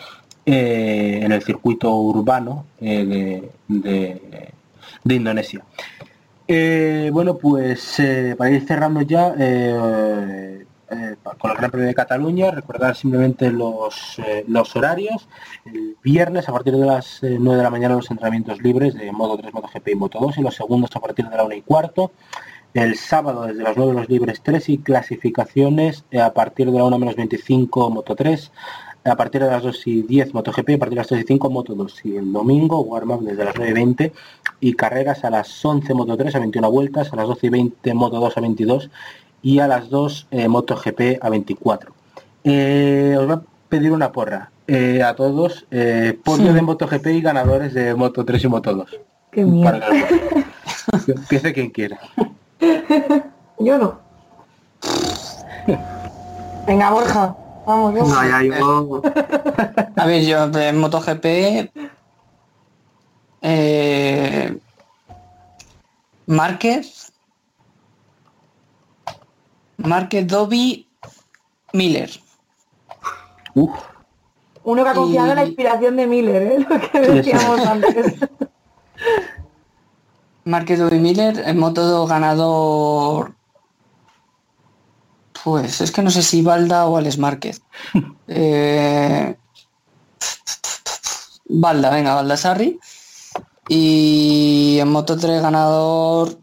[0.51, 4.53] eh, en el circuito urbano eh, de, de-
[5.03, 5.63] de Indonesia.
[6.47, 11.93] Eh, bueno, pues eh, para ir cerrando ya eh, eh, con el Gran Premio de
[11.93, 15.29] Cataluña, recordar simplemente los, los horarios.
[15.65, 19.11] El viernes a partir de las eh, 9 de la mañana los entrenamientos libres de
[19.11, 21.61] Modo 3, MotoGP y Moto 2 y los segundos a partir de la 1 y
[21.61, 22.11] cuarto.
[22.73, 26.97] El sábado desde las 9 los libres 3 y clasificaciones a partir de la 1
[26.99, 28.51] menos 25 Moto 3,
[29.03, 31.27] a partir de las 2 y 10 MotoGP y a partir de las 3 y
[31.27, 34.13] 5 Moto 2 y el domingo warm-up desde las 9 y 20
[34.59, 37.93] y carreras a las 11 Moto 3 a 21 vueltas, a las 12 y 20
[37.93, 38.89] Moto 2 a 22
[39.41, 41.93] y a las 2 eh, MotoGP a 24.
[42.43, 47.21] Eh, os voy a pedir una porra eh, a todos, eh, podio de MotoGP y
[47.21, 48.99] ganadores de Moto 3 y Moto 2.
[49.31, 49.45] Qué
[51.05, 51.99] que empiece quien quiera.
[53.59, 53.99] Yo no.
[56.67, 57.35] Venga, Borja.
[57.69, 58.41] Vamos, No, Borja.
[58.41, 59.01] ya yo...
[59.95, 61.25] A ver, yo en MotoGP...
[63.43, 64.57] Eh,
[66.25, 67.13] Márquez...
[69.77, 70.87] Márquez, Dobby,
[71.73, 72.09] Miller.
[73.53, 73.69] Uf,
[74.63, 76.59] Uno que ha confiado en la inspiración de Miller, ¿eh?
[76.69, 78.15] Lo que Sí, decíamos antes.
[80.43, 81.43] Márquez, Dobby, Miller.
[81.47, 83.35] En Moto 2 ganador...
[85.43, 87.61] Pues es que no sé si Balda o Alex Márquez.
[88.31, 89.35] Eh,
[91.45, 92.79] Balda, venga, Baldassarri.
[93.67, 96.37] Y en Moto 3 ganador.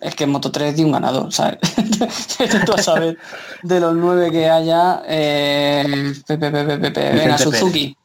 [0.00, 1.58] Es que en Moto 3 di un ganador, ¿sabes?
[2.66, 3.18] Tú a saber
[3.62, 5.02] de los nueve que haya.
[5.06, 7.60] Eh, Pepe, Pepe, Pepe, venga, Vicente Pérez.
[7.60, 7.96] Suzuki.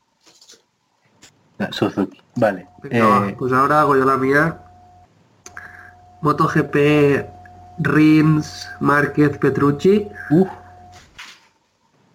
[1.71, 2.21] Suzuki.
[2.35, 2.67] Vale.
[2.83, 4.59] Venga, Eh, pues ahora hago yo la mía.
[6.21, 7.36] MotoGP,
[7.79, 10.07] Rins, Márquez, Petrucci.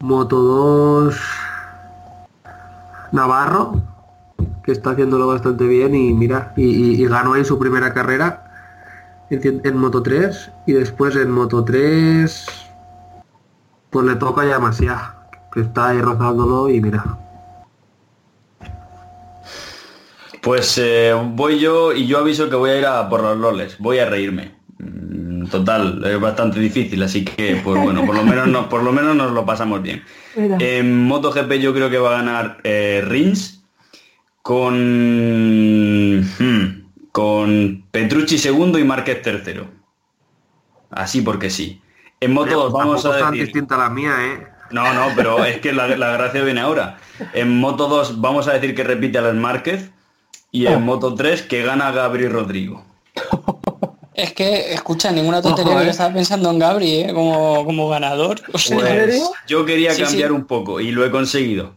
[0.00, 1.16] Moto 2,
[3.12, 3.80] Navarro,
[4.64, 8.48] que está haciéndolo bastante bien y mira, y, y- y ganó ahí su primera carrera
[9.30, 12.46] en Moto 3 y después en Moto 3
[13.90, 15.14] pues le toca ya Masia,
[15.52, 17.04] que está ahí rozándolo y mira.
[20.42, 23.76] Pues eh, voy yo y yo aviso que voy a ir a por los loles,
[23.78, 24.56] voy a reírme.
[25.51, 29.16] Total, es bastante difícil, así que pues bueno, por lo menos no, por lo menos
[29.16, 30.03] nos lo pasamos bien.
[30.36, 33.62] En MotoGP yo creo que va a ganar eh, Rins
[34.43, 36.82] con hmm,
[37.12, 39.66] con Petrucci segundo y Márquez tercero.
[40.90, 41.80] Así porque sí.
[42.20, 44.47] En Moto 2 vamos a tan decir distinta a la mía, ¿eh?
[44.70, 46.99] no, no, pero es que la, la gracia viene ahora.
[47.32, 49.90] En Moto 2 vamos a decir que repite a Márquez
[50.51, 52.84] y en Moto 3 que gana Gabri Rodrigo.
[54.14, 55.86] Es que, escucha, ninguna tontería Ojo, que eh.
[55.86, 57.12] yo estaba pensando en Gabri, ¿eh?
[57.14, 58.40] Como, como ganador.
[58.52, 60.34] O sea, Pues yo quería Sí, cambiar sí.
[60.34, 61.74] un poco y lo he conseguido.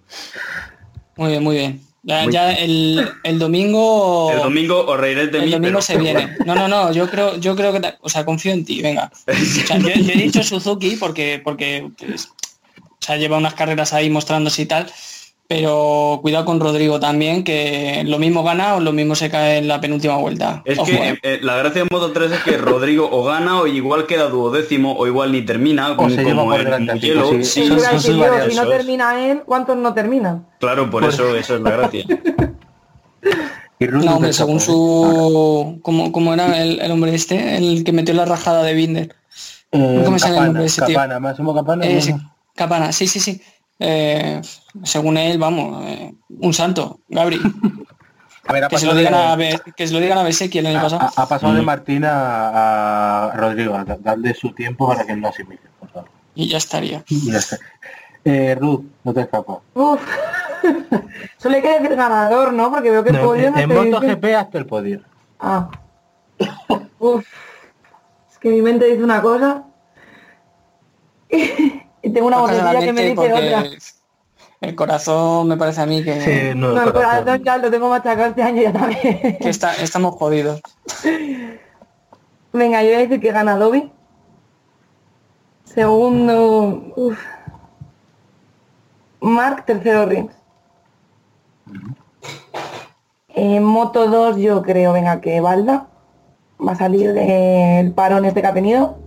[1.15, 1.81] Muy bien, muy bien.
[2.03, 4.31] Ya, Muy ya el, el domingo...
[4.31, 6.35] El domingo os reiréis de el mí, domingo pero- se viene.
[6.45, 9.11] No, no, no, yo creo, yo creo que, o sea, confío en ti, venga.
[9.27, 13.93] O sea, yo, yo he dicho Suzuki porque, porque pues, o sea, lleva unas carreras
[13.93, 14.85] ahí mostrándose y tal,
[15.47, 19.67] pero cuidado con Rodrigo también, que lo mismo gana o lo mismo se cae en
[19.67, 20.63] la penúltima vuelta.
[20.65, 21.19] Es Ojo, que eh.
[21.21, 24.95] eh, la gracia de Moto 3 es que Rodrigo o gana o igual queda duodécimo
[24.97, 27.69] o igual ni termina, O como, se lleva como por en delante sí.
[27.99, 30.47] Si no termina él, ¿cuántos no terminan?
[30.59, 32.05] Claro, por eso, eso es la gracia.
[33.79, 34.61] No, hombre, según ¿eh?
[34.61, 35.79] su...
[35.81, 37.57] ¿Cómo, cómo era el, el hombre este?
[37.57, 39.15] El que metió la rajada de Binder.
[39.71, 40.95] Eh, ¿Cómo se llama el nombre de ese tío?
[40.95, 41.85] Capana, Máximo Capana.
[41.85, 42.15] Eh,
[42.55, 43.41] Capana, sí, sí, sí.
[43.79, 44.41] Eh,
[44.83, 47.39] según él, vamos, eh, un santo, Gabri.
[48.47, 50.67] A ver, ha Que se lo a, Be- que se lo digan a Beseki el
[50.67, 51.09] año pasado.
[51.15, 51.65] ha- pasado de Mm.
[51.65, 53.73] Martín a, a Rodrigo.
[53.83, 56.09] Da- Dadle su tiempo para que no asimile, por favor.
[56.35, 57.03] Y ya estaría.
[57.07, 57.57] Y ya está.
[58.23, 59.57] Eh, Ruth, no te escapas.
[59.73, 59.99] Uf.
[61.37, 62.69] Solo hay que decir ganador, ¿no?
[62.71, 65.01] Porque veo que el No, podio en no en dice- MotoGP hasta el podio.
[65.39, 65.69] Ah.
[66.99, 67.25] Uf.
[68.31, 69.63] Es que mi mente dice una cosa
[72.05, 73.63] y tengo una Bajas a la vocecilla que me dice otra.
[74.61, 77.19] El corazón me parece a mí que, Sí, no, No, el corazón.
[77.23, 79.37] corazón ya lo tengo machacado este año ya también.
[79.37, 80.61] que está, estamos jodidos.
[82.53, 83.91] Venga, yo voy a decir que gana Dobby.
[85.65, 87.19] Segundo, uf.
[89.19, 90.31] Mark, tercero Rins.
[93.29, 95.87] En Moto 2 yo creo, venga, que Balda
[96.65, 98.97] va a salir del parón este que ha tenido.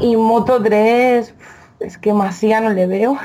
[0.00, 1.34] Y Moto 3,
[1.80, 3.16] es que Masía no le veo.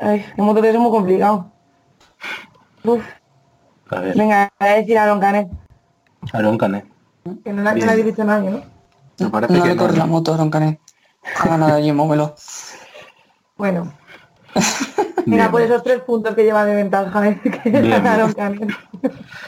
[0.00, 1.50] Ay, en Moto 3 es muy complicado.
[2.84, 3.04] Uf,
[3.90, 5.48] A ver, venga, voy a decir a Aaron Canet,
[6.32, 6.84] Aaron Canet.
[7.44, 9.30] que no la, no la habéis dicho nadie, ¿no?
[9.30, 9.98] Parece No que le corre no.
[9.98, 10.78] la moto a.
[11.38, 12.34] Ha ganado allí en Móvelo.
[13.56, 13.92] Bueno.
[15.26, 17.40] venga, por esos tres puntos que lleva de ventaja, ¿eh?
[17.62, 17.90] que Bien.
[17.90, 18.34] ganaron.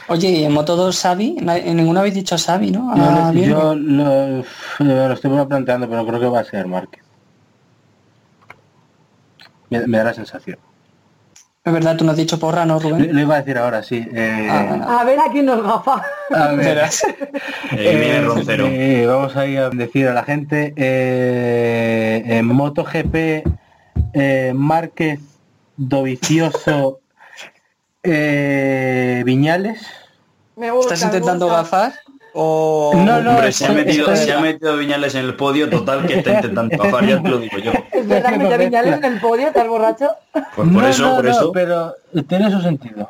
[0.07, 2.91] Oye, y en Moto 2 Xavi, en ninguno habéis dicho a Xavi, ¿no?
[2.91, 3.49] A Yo, lo- Vierge.
[3.49, 4.43] yo lo,
[5.07, 7.03] lo estoy planteando, pero creo que va a ser Márquez.
[9.69, 10.57] Me, me da la sensación.
[11.63, 13.11] Es verdad, tú no has dicho porra, ¿no, Lo, Rubén?
[13.11, 14.07] lo iba a decir ahora, sí.
[14.13, 16.05] eh, Ah, A ver a quién nos gafa.
[16.33, 16.81] a ver.
[17.77, 18.67] Eh, Roncero.
[18.67, 20.73] eh, vamos a ir a decir a la gente.
[20.77, 23.43] eh, en MotoGP,
[24.13, 25.19] eh, Márquez,
[25.77, 26.99] Dovicioso,
[28.03, 29.85] eh, Viñales.
[30.55, 31.61] Me gusta, ¿Estás me intentando gusta.
[31.63, 31.93] gafar?
[32.33, 32.91] O...
[32.95, 36.05] No, no, Hombre, se ha, metido, estoy- se ha metido Viñales en el podio, total
[36.05, 37.71] que está intentando bajar, ya te lo digo yo.
[37.91, 40.09] Es verdad que metió a Viñales en el podio, ¿estás borracho?
[40.33, 41.51] Pues por No, eso, no, por no, eso.
[41.51, 41.93] pero
[42.27, 43.09] tiene su sentido.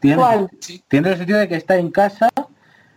[0.00, 0.50] Tiene, ¿Cuál?
[0.88, 2.28] tiene el sentido de que está en casa,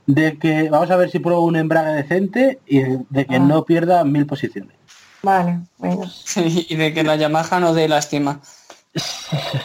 [0.06, 3.40] de que vamos a ver si prueba un embrague decente y de que Ah.
[3.40, 4.76] no pierda mil posiciones.
[5.24, 6.06] Vale, venga.
[6.36, 8.40] y de que la Yamaha no dé lástima.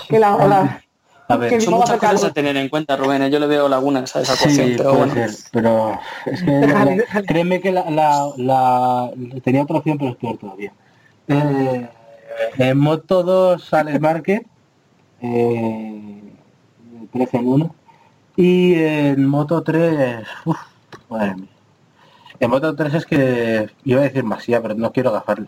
[0.09, 0.83] Que la ola.
[1.29, 3.23] A ver, Que Son muchas cosas a tener en cuenta, Rubén.
[3.23, 3.31] ¿eh?
[3.31, 5.15] Yo le veo lagunas a esa ecuación, Sí, pero puede bueno.
[5.15, 9.11] ser, pero es que la- la- créeme que la, la, la-
[9.43, 10.73] tenía otra opción, pero es peor todavía.
[11.29, 11.89] Eh,
[12.59, 14.43] en Moto 2 sale Márquez,
[15.23, 16.23] eh,
[17.13, 17.75] 13 en 1,
[18.37, 20.59] y en Moto 3, uff,
[21.09, 21.49] madre mía.
[22.41, 25.47] En Moto 3 es que iba a decir Masía, pero no quiero gafarle.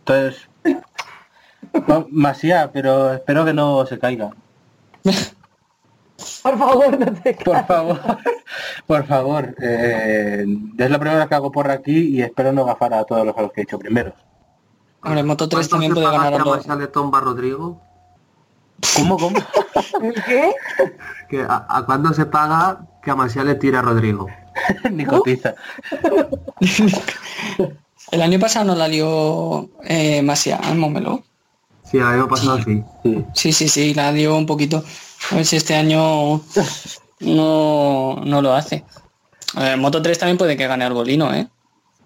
[0.00, 0.48] Entonces,
[2.10, 4.30] Masía, pero espero que no se caiga.
[6.42, 7.66] Por favor, no te Por caes.
[7.66, 8.00] favor,
[8.86, 9.54] por favor.
[9.60, 10.46] eh,
[10.78, 13.36] es la primera vez que hago por aquí y espero no gafar a todos los
[13.36, 14.14] a los que he hecho primeros.
[15.02, 16.44] Hombre, Moto 3 ¿Cuánto también puede ganar a.
[16.44, 17.80] Marcial le tomba Rodrigo?
[18.96, 19.38] ¿Cómo, cómo?
[20.02, 20.54] ¿El qué?
[21.28, 24.28] Que a, a cuándo se paga que a Marcial le tira a Rodrigo?
[24.92, 25.54] Ni cotiza.
[28.12, 31.24] El año pasado no la lió eh, Masia en Mómelo.
[31.94, 32.82] Sí, el año pasado sí.
[33.04, 33.24] Sí.
[33.34, 34.82] Sí, sí, sí, la dio un poquito.
[35.30, 36.40] A ver si este año
[37.20, 38.84] no, no lo hace.
[39.54, 41.46] A ver, Moto 3 también puede que gane algo Lino, ¿eh?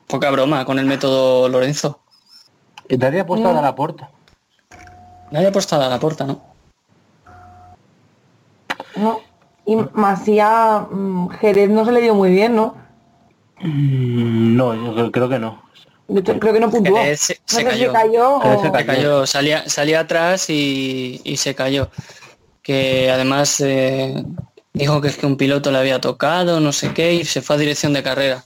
[0.06, 2.00] Poca broma con el método Lorenzo.
[2.90, 4.10] Nadie ha puesto a la puerta.
[5.30, 6.42] Nadie ha apostado a la puerta, ¿no?
[8.96, 9.20] No.
[9.64, 12.74] Y Masía, mm, Jerez no se le dio muy bien, ¿no?
[13.62, 15.62] Mm, No, yo creo que no.
[16.08, 16.96] De creo que no puntuó.
[17.16, 17.86] Se- no se sé cayó.
[17.88, 18.62] si cayó o...
[18.62, 21.90] se Se cayó, salía, salía atrás y, y se cayó.
[22.62, 24.24] Que además eh,
[24.72, 27.56] dijo que es que un piloto le había tocado, no sé qué, y se fue
[27.56, 28.42] a dirección de carrera.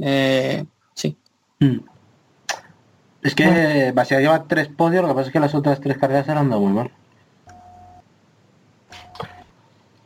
[0.00, 1.16] Eh, sí.
[1.60, 1.78] Mm.
[3.22, 6.28] Es que Basia lleva tres podios, lo que pasa es que las otras tres carreras
[6.28, 6.90] han dado muy mal.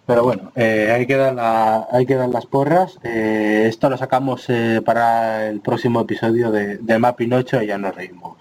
[0.06, 2.98] Pero bueno, eh, ahí, quedan la- ahí quedan las porras.
[3.04, 7.78] Eh, esto lo sacamos eh, para el próximo episodio de, de Map Pinocho y ya
[7.78, 8.36] nos reímos.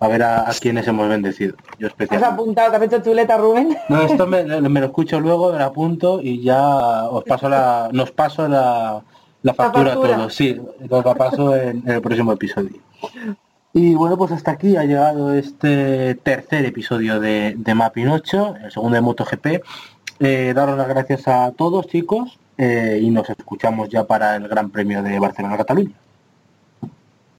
[0.00, 1.54] A ver a, a quiénes hemos bendecido.
[1.78, 2.70] Yo ¿Has apuntado?
[2.70, 3.76] ¿Te has hecho chuleta, Rubén?
[3.88, 7.88] No, esto me, me lo escucho luego, me lo apunto y ya os paso la,
[7.92, 9.02] nos paso la,
[9.42, 10.16] la factura a factura.
[10.16, 10.34] todos.
[10.34, 10.60] Sí,
[10.90, 12.76] os la paso en, en el próximo episodio.
[13.74, 18.96] Y bueno, pues hasta aquí ha llegado este tercer episodio de, de 8, el segundo
[18.96, 19.46] de MotoGP.
[20.24, 24.70] Eh, daros las gracias a todos, chicos, eh, y nos escuchamos ya para el Gran
[24.70, 25.96] Premio de Barcelona-Cataluña.